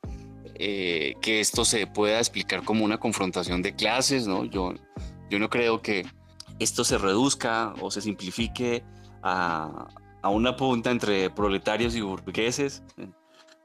eh, 0.55 1.13
que 1.21 1.39
esto 1.39 1.65
se 1.65 1.87
pueda 1.87 2.19
explicar 2.19 2.63
como 2.63 2.85
una 2.85 2.99
confrontación 2.99 3.61
de 3.61 3.75
clases, 3.75 4.27
¿no? 4.27 4.45
Yo, 4.45 4.73
yo 5.29 5.39
no 5.39 5.49
creo 5.49 5.81
que 5.81 6.05
esto 6.59 6.83
se 6.83 6.97
reduzca 6.97 7.73
o 7.81 7.89
se 7.89 8.01
simplifique 8.01 8.83
a, 9.23 9.87
a 10.21 10.29
una 10.29 10.55
punta 10.55 10.91
entre 10.91 11.29
proletarios 11.29 11.95
y 11.95 12.01
burgueses. 12.01 12.83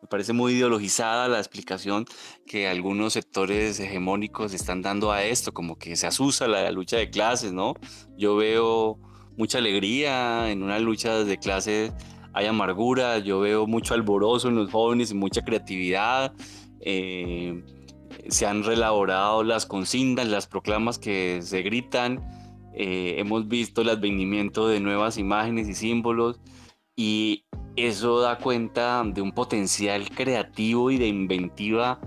Me 0.07 0.09
parece 0.09 0.33
muy 0.33 0.53
ideologizada 0.53 1.29
la 1.29 1.38
explicación 1.38 2.07
que 2.46 2.68
algunos 2.68 3.14
sectores 3.14 3.81
hegemónicos 3.81 4.55
están 4.55 4.83
dando 4.83 5.11
a 5.11 5.25
esto, 5.25 5.53
como 5.53 5.79
que 5.79 5.96
se 5.96 6.07
asusa 6.07 6.46
la, 6.46 6.70
lucha 6.70 6.96
de 6.96 7.11
clases, 7.11 7.53
¿no? 7.53 7.75
Yo 8.16 8.37
veo 8.37 8.99
mucha 9.37 9.59
alegría 9.59 10.51
en 10.51 10.62
una 10.62 10.79
lucha 10.79 11.25
de 11.25 11.38
clases, 11.38 11.92
hay 12.37 12.44
amargura, 12.44 13.16
yo 13.18 13.40
veo 13.40 13.66
mucho 13.66 13.94
alborozo 13.94 14.49
en 14.49 14.57
los 14.57 14.70
jóvenes 14.70 15.14
mucha 15.14 15.40
creatividad. 15.40 16.35
Eh, 16.81 17.64
se 18.29 18.44
han 18.44 18.62
relaborado 18.62 19.42
las 19.42 19.64
consignas, 19.64 20.29
las 20.29 20.46
proclamas 20.46 20.99
que 20.99 21.40
se 21.40 21.62
gritan. 21.62 22.20
Eh, 22.75 23.14
hemos 23.16 23.49
visto 23.49 23.81
el 23.81 23.88
advenimiento 23.88 24.68
de 24.68 24.81
nuevas 24.81 25.16
imágenes 25.16 25.66
y 25.66 25.72
símbolos 25.72 26.38
y 26.94 27.46
eso 27.75 28.20
da 28.20 28.37
cuenta 28.37 29.03
de 29.03 29.22
un 29.22 29.33
potencial 29.33 30.07
creativo 30.11 30.90
y 30.90 30.99
de 30.99 31.07
inventiva 31.07 31.99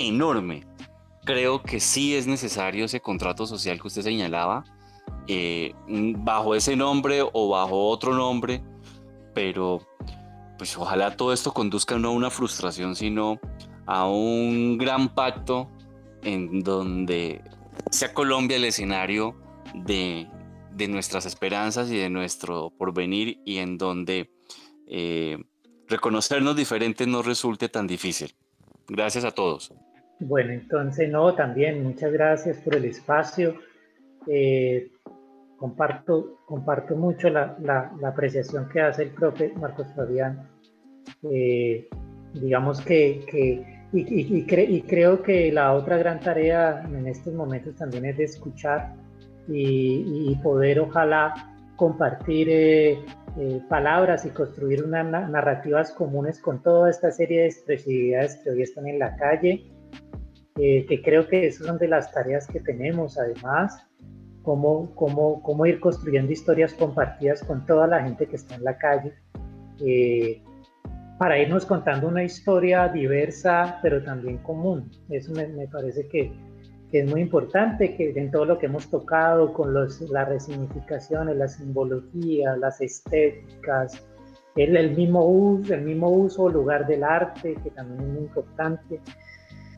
enorme. 0.00 0.66
Creo 1.24 1.62
que 1.62 1.78
sí 1.78 2.16
es 2.16 2.26
necesario 2.26 2.86
ese 2.86 2.98
contrato 2.98 3.46
social 3.46 3.80
que 3.80 3.86
usted 3.86 4.02
señalaba, 4.02 4.64
eh, 5.28 5.72
bajo 5.86 6.56
ese 6.56 6.74
nombre 6.74 7.20
o 7.32 7.48
bajo 7.50 7.86
otro 7.86 8.12
nombre, 8.12 8.60
pero 9.34 9.80
pues 10.58 10.76
ojalá 10.76 11.16
todo 11.16 11.32
esto 11.32 11.52
conduzca 11.52 11.98
no 11.98 12.08
a 12.08 12.12
una 12.12 12.30
frustración, 12.30 12.94
sino 12.94 13.40
a 13.86 14.08
un 14.08 14.78
gran 14.78 15.14
pacto 15.14 15.70
en 16.22 16.60
donde 16.60 17.42
sea 17.90 18.14
Colombia 18.14 18.56
el 18.56 18.64
escenario 18.64 19.34
de, 19.74 20.28
de 20.70 20.88
nuestras 20.88 21.26
esperanzas 21.26 21.90
y 21.90 21.98
de 21.98 22.10
nuestro 22.10 22.70
porvenir 22.70 23.40
y 23.44 23.58
en 23.58 23.78
donde 23.78 24.30
eh, 24.86 25.38
reconocernos 25.88 26.54
diferentes 26.54 27.06
no 27.08 27.22
resulte 27.22 27.68
tan 27.68 27.86
difícil. 27.86 28.34
Gracias 28.88 29.24
a 29.24 29.32
todos. 29.32 29.72
Bueno, 30.20 30.52
entonces 30.52 31.10
no, 31.10 31.34
también 31.34 31.82
muchas 31.82 32.12
gracias 32.12 32.58
por 32.58 32.76
el 32.76 32.84
espacio. 32.84 33.56
Eh, 34.28 34.91
comparto, 35.62 36.40
comparto 36.44 36.96
mucho 36.96 37.30
la, 37.30 37.56
la, 37.62 38.08
apreciación 38.08 38.68
que 38.68 38.80
hace 38.80 39.04
el 39.04 39.10
profe 39.10 39.52
Marcos 39.60 39.86
Fabián. 39.94 40.48
Eh, 41.22 41.88
digamos 42.34 42.80
que, 42.80 43.24
que 43.30 43.86
y, 43.92 44.00
y, 44.00 44.44
y, 44.48 44.82
creo 44.82 45.22
que 45.22 45.52
la 45.52 45.74
otra 45.74 45.98
gran 45.98 46.18
tarea 46.18 46.82
en 46.84 47.06
estos 47.06 47.32
momentos 47.32 47.76
también 47.76 48.06
es 48.06 48.16
de 48.16 48.24
escuchar 48.24 48.92
y, 49.46 50.34
poder 50.42 50.80
ojalá 50.80 51.32
compartir 51.76 52.48
eh, 52.50 52.98
eh, 53.38 53.60
palabras 53.68 54.26
y 54.26 54.30
construir 54.30 54.82
unas 54.82 55.30
narrativas 55.30 55.92
comunes 55.92 56.40
con 56.40 56.60
toda 56.60 56.90
esta 56.90 57.12
serie 57.12 57.42
de 57.42 57.46
expresividades 57.46 58.40
que 58.42 58.50
hoy 58.50 58.62
están 58.62 58.88
en 58.88 58.98
la 58.98 59.14
calle, 59.14 59.70
eh, 60.58 60.84
que 60.88 61.00
creo 61.02 61.28
que 61.28 61.46
esas 61.46 61.68
son 61.68 61.78
de 61.78 61.86
las 61.86 62.10
tareas 62.10 62.48
que 62.48 62.58
tenemos 62.58 63.16
además, 63.16 63.86
cómo, 64.42 64.94
cómo, 64.94 65.42
cómo 65.42 65.66
ir 65.66 65.80
construyendo 65.80 66.32
historias 66.32 66.74
compartidas 66.74 67.42
con 67.44 67.64
toda 67.66 67.86
la 67.86 68.02
gente 68.02 68.26
que 68.26 68.36
está 68.36 68.54
en 68.54 68.64
la 68.64 68.76
calle, 68.78 69.14
para 71.18 71.38
irnos 71.38 71.64
contando 71.66 72.08
una 72.08 72.24
historia 72.24 72.88
diversa 72.88 73.78
pero 73.82 74.02
también 74.02 74.38
común. 74.38 74.90
Eso 75.08 75.32
me, 75.32 75.46
me 75.48 75.68
parece 75.68 76.08
que 76.08 76.32
que 76.92 77.00
es 77.00 77.10
muy 77.10 77.22
importante 77.22 77.96
que 77.96 78.10
en 78.10 78.30
todo 78.30 78.44
lo 78.44 78.58
que 78.58 78.66
hemos 78.66 78.88
tocado 78.90 79.54
con 79.54 79.72
los, 79.72 80.02
las 80.10 80.28
resignificaciones, 80.28 81.34
la 81.38 81.48
simbología, 81.48 82.54
las 82.58 82.82
estéticas, 82.82 84.06
el, 84.56 84.76
el, 84.76 84.94
mismo 84.94 85.26
uso, 85.26 85.72
el 85.72 85.80
mismo 85.80 86.10
uso 86.10 86.50
lugar 86.50 86.86
del 86.86 87.02
arte, 87.02 87.56
que 87.64 87.70
también 87.70 88.02
es 88.02 88.08
muy 88.08 88.22
importante. 88.24 89.00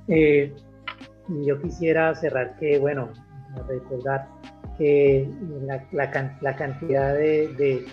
Eh, 0.09 0.53
yo 1.47 1.63
quisiera 1.63 2.13
cerrar 2.17 2.57
que, 2.57 2.81
bueno, 2.81 3.11
recordar 3.69 4.29
que 4.79 5.29
la, 5.63 5.85
la, 5.93 6.37
la 6.41 6.57
cantidad 6.57 7.15
de, 7.15 7.49
de, 7.55 7.87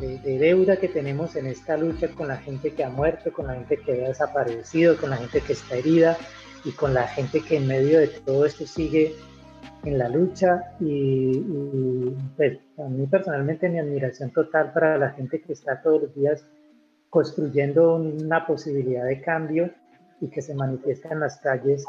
de, 0.00 0.38
deuda 0.38 0.76
que 0.76 0.88
tenemos 0.88 1.36
en 1.36 1.46
esta 1.46 1.76
lucha 1.76 2.08
con 2.08 2.28
la 2.28 2.36
gente 2.36 2.72
que 2.72 2.84
ha 2.84 2.90
muerto, 2.90 3.32
con 3.32 3.46
la 3.46 3.54
gente 3.54 3.78
que 3.78 4.04
ha 4.04 4.08
desaparecido, 4.08 4.96
con 4.96 5.10
la 5.10 5.16
gente 5.16 5.40
que 5.40 5.52
está 5.52 5.76
herida, 5.76 6.16
y 6.64 6.72
con 6.72 6.94
la 6.94 7.06
gente 7.08 7.40
que 7.40 7.56
en 7.56 7.66
medio 7.66 7.98
de 7.98 8.08
todo 8.08 8.46
esto 8.46 8.66
sigue 8.66 9.14
en 9.84 9.98
la 9.98 10.08
lucha 10.08 10.62
y, 10.80 11.40
pues 12.36 12.58
a 12.78 12.88
mí 12.88 13.06
personalmente 13.06 13.68
mi 13.68 13.80
admiración 13.80 14.30
total 14.30 14.72
para 14.72 14.96
la 14.96 15.10
gente 15.10 15.40
que 15.40 15.52
está 15.52 15.82
todos 15.82 16.02
los 16.02 16.14
días 16.14 16.46
construyendo 17.10 17.96
una 17.96 18.46
posibilidad 18.46 19.04
de 19.04 19.20
cambio 19.20 19.70
y 20.20 20.28
que 20.28 20.40
se 20.40 20.54
manifiesta 20.54 21.10
en 21.10 21.20
las 21.20 21.38
calles 21.40 21.84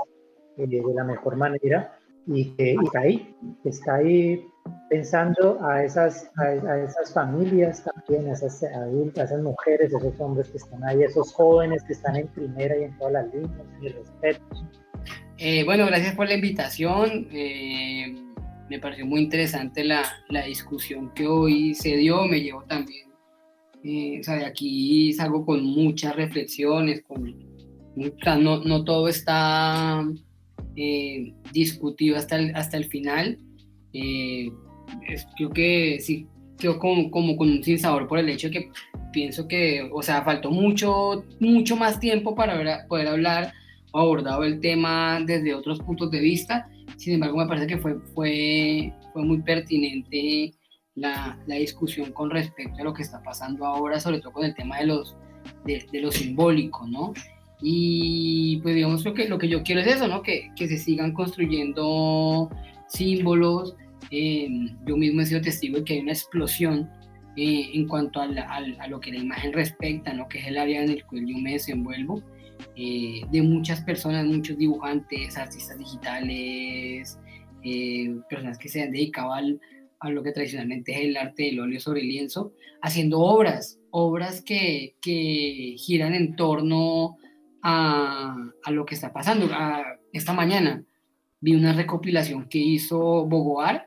eh, 0.58 0.68
de 0.68 0.82
la 0.94 1.04
mejor 1.04 1.36
manera. 1.36 1.98
Y 2.28 2.46
que 2.56 2.74
está 2.74 3.00
ahí, 3.00 3.36
está 3.64 3.96
ahí 3.96 4.46
pensando 4.90 5.60
a 5.64 5.84
esas, 5.84 6.32
a, 6.38 6.54
esas 6.54 7.14
familias 7.14 7.84
también, 7.84 8.30
a 8.30 8.34
esas 8.34 8.64
adultas, 8.64 9.32
a 9.32 9.34
esas 9.34 9.44
mujeres, 9.44 9.94
esos 9.94 10.20
hombres 10.20 10.50
que 10.50 10.58
están 10.58 10.84
ahí, 10.84 11.04
esos 11.04 11.34
jóvenes 11.34 11.84
que 11.84 11.94
están 11.94 12.16
en 12.16 12.28
primera 12.28 12.78
y 12.78 12.84
en 12.84 12.98
todas 12.98 13.14
las 13.14 13.34
líneas, 13.34 13.68
mi 13.80 13.90
respeto. 13.90 14.42
Eh, 15.38 15.64
bueno, 15.66 15.86
gracias 15.88 16.16
por 16.16 16.28
la 16.28 16.36
invitación. 16.36 17.28
Eh, 17.32 18.16
me 18.70 18.80
pareció 18.80 19.06
muy 19.06 19.22
interesante 19.22 19.84
la, 19.84 20.04
la, 20.30 20.46
discusión 20.46 21.12
que 21.14 21.28
hoy 21.28 21.74
se 21.74 21.98
dio. 21.98 22.26
Me 22.26 22.40
llevo 22.40 22.64
también, 22.64 23.10
eh, 23.84 24.20
o 24.20 24.24
sea, 24.24 24.36
de 24.36 24.46
aquí 24.46 25.12
salgo 25.14 25.46
con 25.46 25.64
muchas 25.64 26.16
reflexiones, 26.16 27.04
con, 27.04 27.36
no, 28.42 28.64
no 28.64 28.84
todo 28.84 29.08
está 29.08 30.04
eh, 30.76 31.34
discutido 31.52 32.18
hasta 32.18 32.38
el, 32.38 32.56
hasta 32.56 32.78
el 32.78 32.86
final. 32.86 33.38
Eh, 33.94 34.52
creo 35.38 35.50
que 35.50 36.00
sí, 36.00 36.28
quedó 36.58 36.80
como, 36.80 37.12
como 37.12 37.36
con 37.38 37.50
un 37.50 37.64
sinsabor 37.64 38.08
por 38.08 38.20
el 38.20 38.30
hecho 38.30 38.48
de 38.48 38.54
que 38.54 38.72
pienso 39.12 39.48
que, 39.48 39.90
o 39.92 40.02
sea, 40.02 40.24
faltó 40.24 40.52
mucho, 40.52 41.26
mucho 41.40 41.76
más 41.76 42.00
tiempo 42.00 42.36
para 42.36 42.88
poder 42.88 43.08
hablar 43.08 43.54
o 43.92 44.00
abordado 44.00 44.44
el 44.44 44.60
tema 44.60 45.20
desde 45.26 45.54
otros 45.54 45.80
puntos 45.80 46.10
de 46.12 46.20
vista. 46.20 46.68
Sin 46.98 47.16
embargo, 47.16 47.38
me 47.38 47.48
parece 47.48 47.68
que 47.68 47.78
fue, 47.78 48.00
fue, 48.14 48.94
fue 49.14 49.24
muy 49.24 49.42
pertinente 49.42 50.54
la, 50.96 51.40
la, 51.48 51.56
discusión 51.56 52.12
con 52.12 52.30
respecto 52.30 52.82
a 52.82 52.84
lo 52.84 52.94
que 52.94 53.04
está 53.04 53.22
pasando 53.22 53.66
ahora, 53.66 54.00
sobre 54.00 54.20
todo 54.20 54.34
con 54.34 54.46
el 54.46 54.56
tema 54.56 54.80
de, 54.80 54.88
los, 54.88 55.16
de, 55.66 55.86
de 55.92 56.02
lo 56.02 56.12
simbólico, 56.12 56.88
¿no? 56.88 57.14
Y 57.66 58.58
pues 58.58 58.76
digamos 58.76 59.06
lo 59.06 59.14
que, 59.14 59.30
lo 59.30 59.38
que 59.38 59.48
yo 59.48 59.64
quiero 59.64 59.80
es 59.80 59.88
eso, 59.88 60.10
¿no? 60.10 60.22
Que, 60.22 60.52
que 60.58 60.68
se 60.68 60.78
sigan 60.78 61.14
construyendo 61.14 62.50
símbolos. 62.88 63.78
Eh, 64.12 64.50
yo 64.86 64.98
mismo 64.98 65.22
he 65.22 65.26
sido 65.26 65.40
testigo 65.40 65.78
de 65.78 65.86
que 65.86 65.94
hay 65.94 66.00
una 66.02 66.12
explosión 66.12 66.90
eh, 67.38 67.70
en 67.74 67.88
cuanto 67.88 68.20
a, 68.20 68.26
a, 68.26 68.88
lo 68.90 69.00
que 69.00 69.14
la 69.14 69.20
imagen 69.20 69.54
respecta, 69.54 70.14
¿no? 70.14 70.28
Que 70.28 70.40
es 70.40 70.48
el 70.48 70.58
área 70.58 70.84
en 70.84 70.90
el 70.90 71.06
cual 71.06 71.26
yo 71.26 71.38
me 71.38 71.54
desenvuelvo. 71.54 72.22
Eh, 72.76 73.22
de 73.32 73.42
muchas 73.42 73.82
personas, 73.82 74.26
muchos 74.26 74.58
dibujantes, 74.58 75.38
artistas 75.38 75.80
digitales, 75.80 77.18
personas 78.30 78.58
que 78.58 78.68
se 78.68 78.82
han 78.82 78.92
dedicado 78.92 79.32
al, 79.32 79.62
a 80.02 80.10
lo 80.10 80.22
que 80.22 80.34
tradicionalmente 80.34 80.92
es 80.92 81.00
el 81.00 81.16
arte 81.16 81.44
del 81.44 81.62
óleo 81.62 81.80
sobre 81.80 82.04
lienzo, 82.04 82.52
haciendo 82.82 83.22
obras, 83.22 83.80
obras 83.90 84.42
que, 84.42 84.96
que 85.02 85.76
giran 85.78 86.14
en 86.14 86.36
torno 86.36 87.16
a, 87.64 88.36
lo 88.70 88.86
que 88.86 88.96
está 88.96 89.12
pasando. 89.12 89.50
esta 90.12 90.34
mañana 90.34 90.84
vi 91.40 91.56
una 91.56 91.74
recopilación 91.74 92.48
que 92.48 92.60
hizo 92.60 93.26
Bogoar 93.26 93.86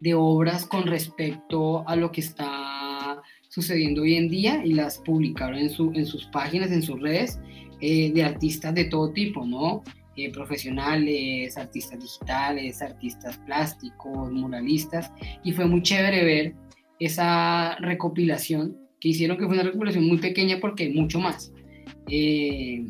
de 0.00 0.14
obras 0.14 0.66
con 0.66 0.86
respecto 0.86 1.86
a 1.88 1.94
lo 1.94 2.10
que 2.10 2.22
está 2.22 3.22
sucediendo 3.48 4.02
hoy 4.02 4.16
en 4.16 4.28
día 4.28 4.64
y 4.64 4.72
las 4.72 4.98
publicaron 4.98 5.56
en, 5.56 5.70
en 5.94 6.06
sus 6.06 6.26
páginas, 6.32 6.72
en 6.72 6.82
sus 6.82 7.00
redes, 7.00 7.38
eh, 7.80 8.10
de 8.12 8.24
artistas 8.24 8.74
de 8.74 8.84
todo 8.84 9.12
tipo, 9.12 9.46
¿no? 9.46 9.82
Eh, 10.16 10.30
profesionales, 10.30 11.56
artistas 11.56 12.00
digitales, 12.00 12.82
artistas 12.82 13.38
plásticos, 13.38 14.32
muralistas, 14.32 15.12
y 15.42 15.52
fue 15.52 15.66
muy 15.66 15.82
chévere 15.82 16.24
ver 16.24 16.54
esa 16.98 17.76
recopilación 17.76 18.76
que 19.00 19.08
hicieron, 19.08 19.36
que 19.36 19.46
fue 19.46 19.54
una 19.54 19.64
recopilación 19.64 20.06
muy 20.06 20.18
pequeña 20.18 20.58
porque 20.60 20.84
hay 20.84 20.92
mucho 20.92 21.18
más. 21.18 21.52
Eh, 22.08 22.84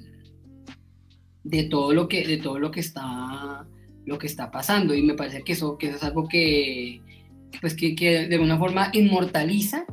de 1.44 1.64
todo 1.64 1.92
lo 1.92 2.08
que, 2.08 2.26
de 2.26 2.38
todo 2.38 2.58
lo 2.58 2.70
que 2.70 2.80
está 2.80 3.66
lo 4.04 4.18
que 4.18 4.26
está 4.26 4.50
pasando 4.50 4.94
y 4.94 5.02
me 5.02 5.14
parece 5.14 5.44
que 5.44 5.52
eso, 5.52 5.78
que 5.78 5.90
es 5.90 6.02
algo 6.02 6.26
que, 6.26 7.00
pues 7.60 7.74
que, 7.76 7.94
que, 7.94 8.26
de 8.26 8.34
alguna 8.34 8.58
forma 8.58 8.90
inmortaliza 8.92 9.86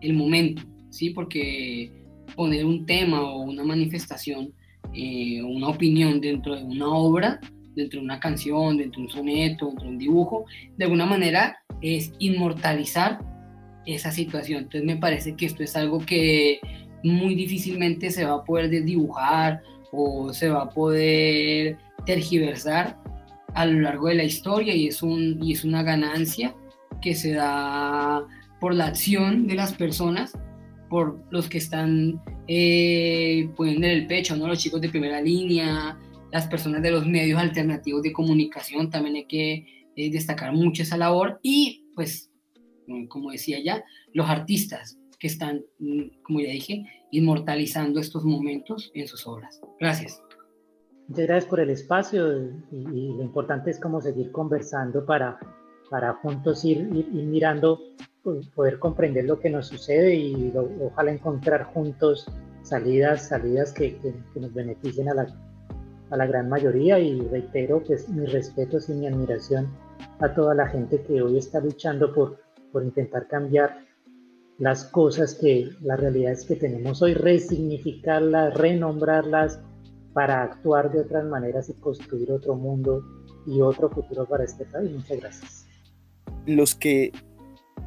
el 0.00 0.14
momento, 0.14 0.62
¿sí? 0.90 1.10
Porque 1.10 1.92
poner 2.34 2.64
un 2.64 2.86
tema 2.86 3.22
o 3.22 3.42
una 3.42 3.62
manifestación 3.62 4.52
eh, 4.94 5.42
una 5.42 5.68
opinión 5.68 6.20
dentro 6.20 6.54
de 6.54 6.64
una 6.64 6.88
obra, 6.88 7.40
dentro 7.74 7.98
de 7.98 8.04
una 8.04 8.20
canción, 8.20 8.76
dentro 8.76 9.00
de 9.00 9.06
un 9.06 9.12
soneto, 9.12 9.66
dentro 9.68 9.84
de 9.84 9.90
un 9.90 9.98
dibujo, 9.98 10.44
de 10.76 10.84
alguna 10.84 11.06
manera 11.06 11.56
es 11.80 12.12
inmortalizar 12.18 13.18
esa 13.86 14.12
situación. 14.12 14.64
Entonces 14.64 14.84
me 14.84 14.96
parece 14.96 15.34
que 15.34 15.46
esto 15.46 15.62
es 15.62 15.76
algo 15.76 15.98
que 15.98 16.60
muy 17.02 17.34
difícilmente 17.34 18.10
se 18.10 18.24
va 18.26 18.34
a 18.34 18.44
poder 18.44 18.70
dibujar 18.84 19.62
o 19.92 20.32
se 20.32 20.48
va 20.48 20.62
a 20.62 20.68
poder 20.68 21.78
tergiversar 22.04 22.98
a 23.54 23.66
lo 23.66 23.80
largo 23.80 24.08
de 24.08 24.14
la 24.14 24.24
historia 24.24 24.74
y 24.74 24.88
es, 24.88 25.02
un, 25.02 25.38
y 25.42 25.52
es 25.52 25.64
una 25.64 25.82
ganancia 25.82 26.54
que 27.00 27.14
se 27.14 27.32
da 27.32 28.26
por 28.60 28.74
la 28.74 28.86
acción 28.86 29.46
de 29.46 29.54
las 29.54 29.74
personas, 29.74 30.32
por 30.88 31.22
los 31.30 31.48
que 31.48 31.58
están 31.58 32.20
eh, 32.48 33.50
poniendo 33.56 33.86
en 33.86 33.92
el 33.92 34.06
pecho, 34.06 34.36
¿no? 34.36 34.48
los 34.48 34.58
chicos 34.58 34.80
de 34.80 34.88
primera 34.88 35.20
línea, 35.20 35.98
las 36.32 36.46
personas 36.46 36.82
de 36.82 36.90
los 36.90 37.06
medios 37.06 37.38
alternativos 37.38 38.02
de 38.02 38.12
comunicación, 38.12 38.88
también 38.88 39.16
hay 39.16 39.26
que 39.26 39.66
eh, 39.96 40.10
destacar 40.10 40.52
mucho 40.52 40.82
esa 40.82 40.96
labor 40.96 41.38
y 41.42 41.84
pues, 41.94 42.30
como 43.08 43.30
decía 43.30 43.58
ya, 43.62 43.84
los 44.14 44.28
artistas 44.28 44.98
que 45.22 45.28
están, 45.28 45.64
mm, 45.78 46.22
como 46.24 46.40
ya 46.40 46.50
dije, 46.50 46.84
inmortalizando 47.12 48.00
estos 48.00 48.24
momentos 48.24 48.90
en 48.92 49.06
sus 49.06 49.24
obras. 49.28 49.60
Gracias. 49.78 50.20
Muchas 51.06 51.26
gracias 51.26 51.48
por 51.48 51.60
el 51.60 51.70
espacio 51.70 52.50
y, 52.72 53.14
lo 53.16 53.22
importante 53.22 53.70
es 53.70 53.78
como 53.78 54.00
seguir 54.00 54.32
conversando 54.32 55.06
para, 55.06 55.38
para 55.90 56.14
juntos 56.14 56.64
ir, 56.64 56.78
ir, 56.92 57.06
mirando, 57.12 57.78
pues, 58.24 58.48
poder 58.48 58.80
comprender 58.80 59.26
lo 59.26 59.38
que 59.38 59.48
nos 59.48 59.68
sucede 59.68 60.12
y 60.16 60.52
ojalá 60.80 61.12
encontrar 61.12 61.66
juntos 61.72 62.26
salidas, 62.62 63.28
salidas 63.28 63.72
que, 63.72 63.96
que, 63.98 64.40
nos 64.40 64.52
beneficien 64.52 65.08
a 65.08 65.14
la, 65.14 65.26
a 66.10 66.16
la, 66.16 66.26
gran 66.26 66.48
mayoría 66.48 66.98
y 66.98 67.20
reitero 67.28 67.80
pues 67.84 68.08
mis 68.08 68.32
respetos 68.32 68.88
y 68.88 68.94
mi 68.94 69.06
admiración 69.06 69.68
a 70.18 70.34
toda 70.34 70.52
la 70.52 70.66
gente 70.66 71.00
que 71.02 71.22
hoy 71.22 71.38
está 71.38 71.60
luchando 71.60 72.12
por, 72.12 72.40
por 72.72 72.82
intentar 72.82 73.28
cambiar 73.28 73.91
las 74.62 74.84
cosas 74.84 75.34
que 75.34 75.70
las 75.80 75.98
realidades 75.98 76.44
que 76.44 76.54
tenemos 76.54 77.02
hoy, 77.02 77.14
resignificarlas, 77.14 78.54
renombrarlas 78.54 79.58
para 80.12 80.44
actuar 80.44 80.92
de 80.92 81.00
otras 81.00 81.24
maneras 81.24 81.68
y 81.68 81.72
construir 81.74 82.30
otro 82.30 82.54
mundo 82.54 83.02
y 83.44 83.60
otro 83.60 83.90
futuro 83.90 84.24
para 84.24 84.44
este 84.44 84.64
país. 84.66 84.92
Muchas 84.92 85.18
gracias. 85.18 85.66
Los 86.46 86.76
que 86.76 87.10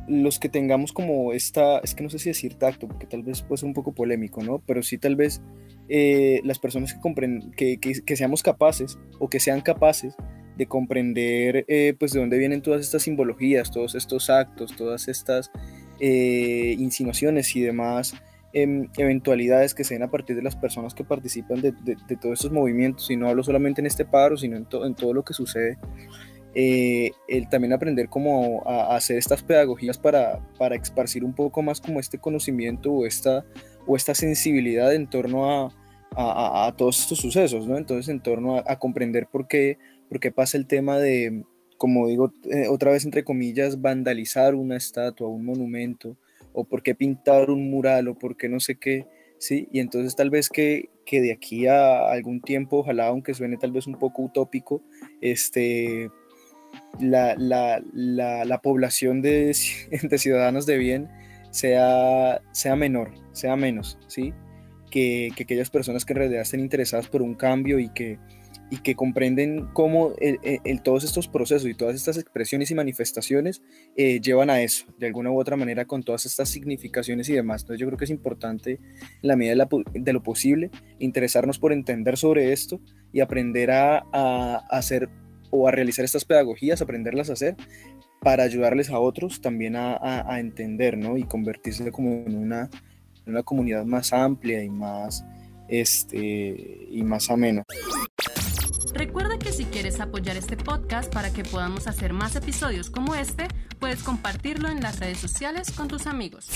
los 0.10 0.38
que 0.38 0.50
tengamos 0.50 0.92
como 0.92 1.32
esta, 1.32 1.80
es 1.80 1.96
que 1.96 2.04
no 2.04 2.10
sé 2.10 2.20
si 2.20 2.30
decir 2.30 2.56
tacto, 2.56 2.90
porque 2.90 3.08
tal 3.08 3.24
vez 3.24 3.42
puede 3.42 3.66
un 3.66 3.74
poco 3.74 3.94
polémico, 3.94 4.44
¿no? 4.44 4.62
Pero 4.68 4.84
sí 4.84 4.98
tal 4.98 5.16
vez 5.16 5.42
eh, 5.88 6.42
las 6.44 6.60
personas 6.60 6.94
que, 6.94 7.00
comprenden, 7.00 7.52
que, 7.52 7.80
que, 7.80 8.16
seamos 8.18 8.44
capaces 8.44 9.00
o 9.18 9.30
que 9.30 9.40
sean 9.40 9.62
capaces 9.62 10.14
de 10.58 10.68
comprender 10.68 11.64
eh, 11.70 11.96
pues 11.98 12.12
de 12.12 12.20
dónde 12.20 12.38
vienen 12.38 12.62
todas 12.62 12.82
estas 12.82 13.04
simbologías, 13.04 13.72
todos 13.72 13.96
estos 13.96 14.30
actos, 14.30 14.76
todas 14.76 15.08
estas 15.08 15.52
eh, 16.00 16.76
insinuaciones 16.78 17.56
y 17.56 17.62
demás 17.62 18.14
em, 18.54 18.90
eventualidades 18.98 19.74
que 19.74 19.84
se 19.84 19.96
den 19.96 20.04
a 20.04 20.12
partir 20.12 20.36
de 20.36 20.42
las 20.42 20.56
personas 20.56 20.94
que 20.94 21.04
participan 21.04 21.62
de, 21.62 21.74
todos 22.22 22.34
estos 22.40 22.52
movimientos, 22.52 23.10
y 23.12 23.18
no 23.18 23.28
hablo 23.28 23.44
solamente 23.44 23.82
en 23.82 23.88
este 23.88 24.06
paro, 24.06 24.38
sino 24.38 24.58
en, 24.58 24.68
en 24.72 24.96
todo 24.96 25.14
lo 25.14 25.24
que 25.24 25.34
sucede, 25.34 25.78
eh, 26.58 27.12
el 27.28 27.50
también 27.50 27.74
aprender 27.74 28.08
cómo 28.08 28.64
a, 28.66 28.96
hacer 28.96 29.18
estas 29.18 29.44
pedagogías 29.44 29.98
para, 29.98 30.40
para 30.58 30.76
esparcir 30.76 31.26
un 31.26 31.34
poco 31.34 31.62
más 31.62 31.82
como 31.82 32.00
este 32.00 32.18
conocimiento 32.18 32.94
o 32.94 33.06
esta, 33.06 33.46
o 33.86 33.98
esta 33.98 34.16
sensibilidad 34.16 34.96
en 34.96 35.08
torno 35.08 35.52
a, 35.52 35.74
a, 36.16 36.74
todos 36.78 37.00
estos 37.00 37.20
sucesos, 37.20 37.68
¿no? 37.68 37.78
Entonces, 37.78 38.08
en 38.08 38.22
torno 38.22 38.64
a, 38.66 38.80
comprender 38.80 39.28
por 39.28 39.50
qué, 39.50 39.78
por 40.08 40.22
qué 40.22 40.32
pasa 40.32 40.58
el 40.58 40.66
tema 40.66 40.98
de, 40.98 41.44
como 41.78 42.08
digo 42.08 42.32
eh, 42.50 42.68
otra 42.70 42.92
vez 42.92 43.06
entre 43.06 43.24
comillas, 43.24 43.82
vandalizar 43.82 44.56
una 44.56 44.78
estatua, 44.78 45.28
un 45.28 45.46
monumento, 45.46 46.18
o 46.54 46.64
por 46.64 46.84
qué 46.84 46.96
pintar 46.96 47.50
un 47.50 47.70
mural, 47.70 48.08
o 48.08 48.18
por 48.18 48.38
qué 48.38 48.50
no 48.50 48.60
sé 48.60 48.76
qué, 48.76 49.06
¿sí? 49.38 49.68
Y 49.72 49.80
entonces 49.80 50.16
tal 50.16 50.30
vez 50.30 50.50
que, 50.50 50.90
que 51.06 51.22
de 51.22 51.34
aquí 51.34 51.68
a 51.68 52.10
algún 52.10 52.42
tiempo, 52.42 52.78
ojalá, 52.78 53.08
aunque 53.08 53.34
suene 53.34 53.58
tal 53.58 53.72
vez 53.72 53.88
un 53.88 53.98
poco 54.00 54.24
utópico, 54.24 54.82
este, 55.22 56.10
la, 57.00 57.36
la, 57.36 57.84
la, 57.94 58.46
la 58.46 58.62
población 58.62 59.22
de, 59.22 59.56
de, 60.10 60.18
ciudadanos 60.18 60.66
de 60.66 60.78
bien 60.78 61.10
sea, 61.52 62.42
sea 62.52 62.76
menor, 62.76 63.12
sea 63.34 63.56
menos, 63.56 63.98
¿sí? 64.08 64.34
Que, 64.90 65.32
que 65.36 65.44
aquellas 65.44 65.70
personas 65.70 66.06
que 66.06 66.14
en 66.14 66.20
realidad 66.20 66.42
estén 66.42 66.62
interesadas 66.62 67.10
por 67.10 67.22
un 67.22 67.36
cambio 67.36 67.80
y 67.80 67.90
que, 67.90 68.18
y 68.70 68.78
que 68.78 68.96
comprenden 68.96 69.68
cómo 69.74 70.14
el, 70.20 70.82
todos 70.82 71.04
estos 71.04 71.28
procesos 71.28 71.70
y 71.70 71.76
todas 71.76 71.96
estas 71.96 72.18
expresiones 72.18 72.72
y 72.72 72.76
manifestaciones 72.76 73.62
eh, 73.96 74.20
llevan 74.20 74.50
a 74.50 74.62
eso, 74.62 74.86
de 74.98 75.08
alguna 75.08 75.32
u 75.32 75.40
otra 75.40 75.56
manera, 75.56 75.86
con 75.86 76.04
todas 76.04 76.26
estas 76.26 76.50
significaciones 76.50 77.30
y 77.30 77.34
demás. 77.34 77.62
Entonces 77.62 77.80
yo 77.80 77.88
creo 77.88 77.98
que 77.98 78.06
es 78.06 78.12
importante, 78.12 78.80
en 78.82 79.28
la 79.28 79.36
medida 79.36 79.68
de, 79.94 80.14
lo 80.14 80.24
posible, 80.24 80.72
interesarnos 81.00 81.60
por 81.60 81.74
entender 81.74 82.18
sobre 82.18 82.54
esto 82.54 82.82
y 83.14 83.20
aprender 83.20 83.72
a, 83.72 84.04
a, 84.12 84.56
hacer 84.70 85.10
o 85.52 85.68
a 85.68 85.72
realizar 85.72 86.04
estas 86.04 86.26
pedagogías, 86.26 86.82
aprenderlas 86.82 87.30
a 87.30 87.34
hacer, 87.34 87.56
para 88.26 88.44
ayudarles 88.44 88.90
a 88.90 88.98
otros 88.98 89.40
también 89.40 89.76
a, 89.76 89.98
a, 90.02 90.40
entender, 90.40 90.98
¿no? 90.98 91.16
Y 91.16 91.26
convertirse 91.26 91.92
como 91.92 92.26
en 92.26 92.36
una, 92.36 92.72
en 93.24 93.34
una 93.34 93.44
comunidad 93.44 93.86
más 93.86 94.12
amplia 94.14 94.64
y 94.64 94.70
más, 94.70 95.24
este, 95.68 96.88
y 96.90 97.04
más 97.04 97.30
amena. 97.30 97.64
Recuerda 98.96 99.38
que 99.38 99.52
si 99.52 99.66
quieres 99.66 100.00
apoyar 100.00 100.38
este 100.38 100.56
podcast 100.56 101.14
para 101.14 101.34
que 101.34 101.44
podamos 101.44 101.86
hacer 101.86 102.14
más 102.14 102.38
episodios 102.38 102.90
como 102.90 103.14
este, 103.14 103.50
puedes 103.78 104.02
compartirlo 104.02 104.70
en 104.70 104.80
las 104.80 105.02
redes 105.02 105.18
sociales 105.18 105.70
con 105.74 105.90
tus 105.90 106.08
amigos. 106.08 106.48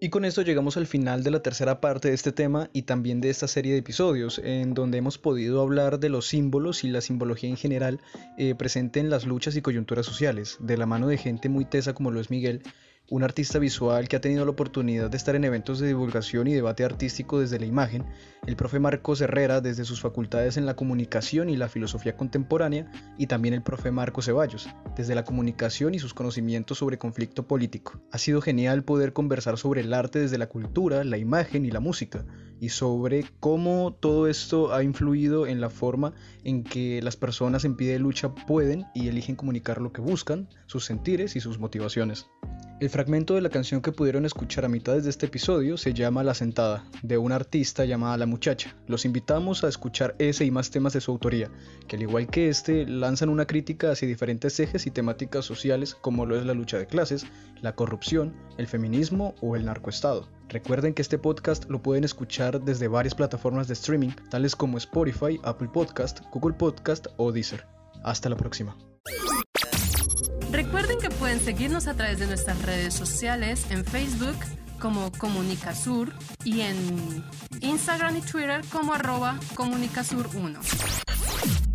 Y 0.00 0.10
con 0.10 0.24
esto 0.24 0.42
llegamos 0.42 0.76
al 0.76 0.86
final 0.86 1.24
de 1.24 1.32
la 1.32 1.42
tercera 1.42 1.80
parte 1.80 2.06
de 2.06 2.14
este 2.14 2.30
tema 2.30 2.70
y 2.72 2.82
también 2.82 3.20
de 3.20 3.30
esta 3.30 3.48
serie 3.48 3.72
de 3.72 3.78
episodios, 3.78 4.38
en 4.38 4.72
donde 4.72 4.98
hemos 4.98 5.18
podido 5.18 5.62
hablar 5.62 5.98
de 5.98 6.10
los 6.10 6.28
símbolos 6.28 6.84
y 6.84 6.88
la 6.88 7.00
simbología 7.00 7.50
en 7.50 7.56
general 7.56 8.00
eh, 8.38 8.54
presente 8.54 9.00
en 9.00 9.10
las 9.10 9.26
luchas 9.26 9.56
y 9.56 9.62
coyunturas 9.62 10.06
sociales, 10.06 10.58
de 10.60 10.76
la 10.76 10.86
mano 10.86 11.08
de 11.08 11.18
gente 11.18 11.48
muy 11.48 11.64
tesa 11.64 11.92
como 11.92 12.12
lo 12.12 12.20
es 12.20 12.30
Miguel, 12.30 12.62
un 13.10 13.22
artista 13.22 13.58
visual 13.58 14.06
que 14.08 14.16
ha 14.16 14.20
tenido 14.20 14.44
la 14.44 14.50
oportunidad 14.50 15.10
de 15.10 15.16
estar 15.16 15.34
en 15.34 15.44
eventos 15.44 15.78
de 15.78 15.88
divulgación 15.88 16.46
y 16.46 16.54
debate 16.54 16.84
artístico 16.84 17.40
desde 17.40 17.58
la 17.58 17.66
imagen, 17.66 18.04
el 18.48 18.56
profe 18.56 18.80
Marcos 18.80 19.20
Herrera 19.20 19.60
desde 19.60 19.84
sus 19.84 20.00
facultades 20.00 20.56
en 20.56 20.64
la 20.64 20.74
comunicación 20.74 21.50
y 21.50 21.58
la 21.58 21.68
filosofía 21.68 22.16
contemporánea, 22.16 22.90
y 23.18 23.26
también 23.26 23.52
el 23.52 23.60
profe 23.60 23.90
Marcos 23.90 24.24
Ceballos, 24.24 24.70
desde 24.96 25.14
la 25.14 25.22
comunicación 25.22 25.94
y 25.94 25.98
sus 25.98 26.14
conocimientos 26.14 26.78
sobre 26.78 26.96
conflicto 26.96 27.46
político. 27.46 28.00
Ha 28.10 28.16
sido 28.16 28.40
genial 28.40 28.84
poder 28.84 29.12
conversar 29.12 29.58
sobre 29.58 29.82
el 29.82 29.92
arte 29.92 30.20
desde 30.20 30.38
la 30.38 30.48
cultura, 30.48 31.04
la 31.04 31.18
imagen 31.18 31.66
y 31.66 31.70
la 31.70 31.80
música, 31.80 32.24
y 32.58 32.70
sobre 32.70 33.26
cómo 33.38 33.92
todo 34.00 34.26
esto 34.28 34.72
ha 34.74 34.82
influido 34.82 35.46
en 35.46 35.60
la 35.60 35.68
forma 35.68 36.14
en 36.42 36.64
que 36.64 37.02
las 37.02 37.16
personas 37.18 37.66
en 37.66 37.76
pie 37.76 37.92
de 37.92 37.98
lucha 37.98 38.34
pueden 38.34 38.86
y 38.94 39.08
eligen 39.08 39.36
comunicar 39.36 39.82
lo 39.82 39.92
que 39.92 40.00
buscan, 40.00 40.48
sus 40.64 40.86
sentires 40.86 41.36
y 41.36 41.40
sus 41.40 41.58
motivaciones. 41.58 42.28
El 42.80 42.90
fragmento 42.90 43.34
de 43.34 43.40
la 43.40 43.50
canción 43.50 43.80
que 43.80 43.90
pudieron 43.90 44.24
escuchar 44.24 44.64
a 44.64 44.68
mitad 44.68 44.96
de 44.96 45.10
este 45.10 45.26
episodio 45.26 45.76
se 45.76 45.94
llama 45.94 46.22
La 46.22 46.32
Sentada, 46.34 46.84
de 47.02 47.18
una 47.18 47.34
artista 47.34 47.84
llamada 47.84 48.16
La 48.16 48.26
Muchacha. 48.38 48.76
Los 48.86 49.04
invitamos 49.04 49.64
a 49.64 49.68
escuchar 49.68 50.14
ese 50.20 50.44
y 50.44 50.52
más 50.52 50.70
temas 50.70 50.92
de 50.92 51.00
su 51.00 51.10
autoría, 51.10 51.50
que 51.88 51.96
al 51.96 52.02
igual 52.02 52.28
que 52.28 52.48
este, 52.48 52.86
lanzan 52.86 53.30
una 53.30 53.48
crítica 53.48 53.90
hacia 53.90 54.06
diferentes 54.06 54.60
ejes 54.60 54.86
y 54.86 54.92
temáticas 54.92 55.44
sociales 55.44 55.96
como 55.96 56.24
lo 56.24 56.38
es 56.38 56.46
la 56.46 56.54
lucha 56.54 56.78
de 56.78 56.86
clases, 56.86 57.26
la 57.62 57.74
corrupción, 57.74 58.36
el 58.56 58.68
feminismo 58.68 59.34
o 59.40 59.56
el 59.56 59.64
narcoestado. 59.64 60.28
Recuerden 60.50 60.94
que 60.94 61.02
este 61.02 61.18
podcast 61.18 61.68
lo 61.68 61.82
pueden 61.82 62.04
escuchar 62.04 62.60
desde 62.60 62.86
varias 62.86 63.16
plataformas 63.16 63.66
de 63.66 63.74
streaming, 63.74 64.10
tales 64.30 64.54
como 64.54 64.78
Spotify, 64.78 65.40
Apple 65.42 65.70
Podcast, 65.72 66.20
Google 66.32 66.54
Podcast 66.54 67.08
o 67.16 67.32
Deezer. 67.32 67.66
Hasta 68.04 68.28
la 68.28 68.36
próxima. 68.36 68.76
Recuerden 70.52 70.98
que 71.00 71.10
pueden 71.10 71.40
seguirnos 71.40 71.88
a 71.88 71.94
través 71.94 72.20
de 72.20 72.28
nuestras 72.28 72.62
redes 72.62 72.94
sociales 72.94 73.66
en 73.70 73.84
Facebook 73.84 74.36
como 74.80 75.10
Comunicasur 75.12 76.12
y 76.44 76.60
en 76.60 77.24
Instagram 77.60 78.16
y 78.16 78.20
Twitter 78.20 78.62
como 78.72 78.94
arroba 78.94 79.38
Comunicasur1. 79.54 81.67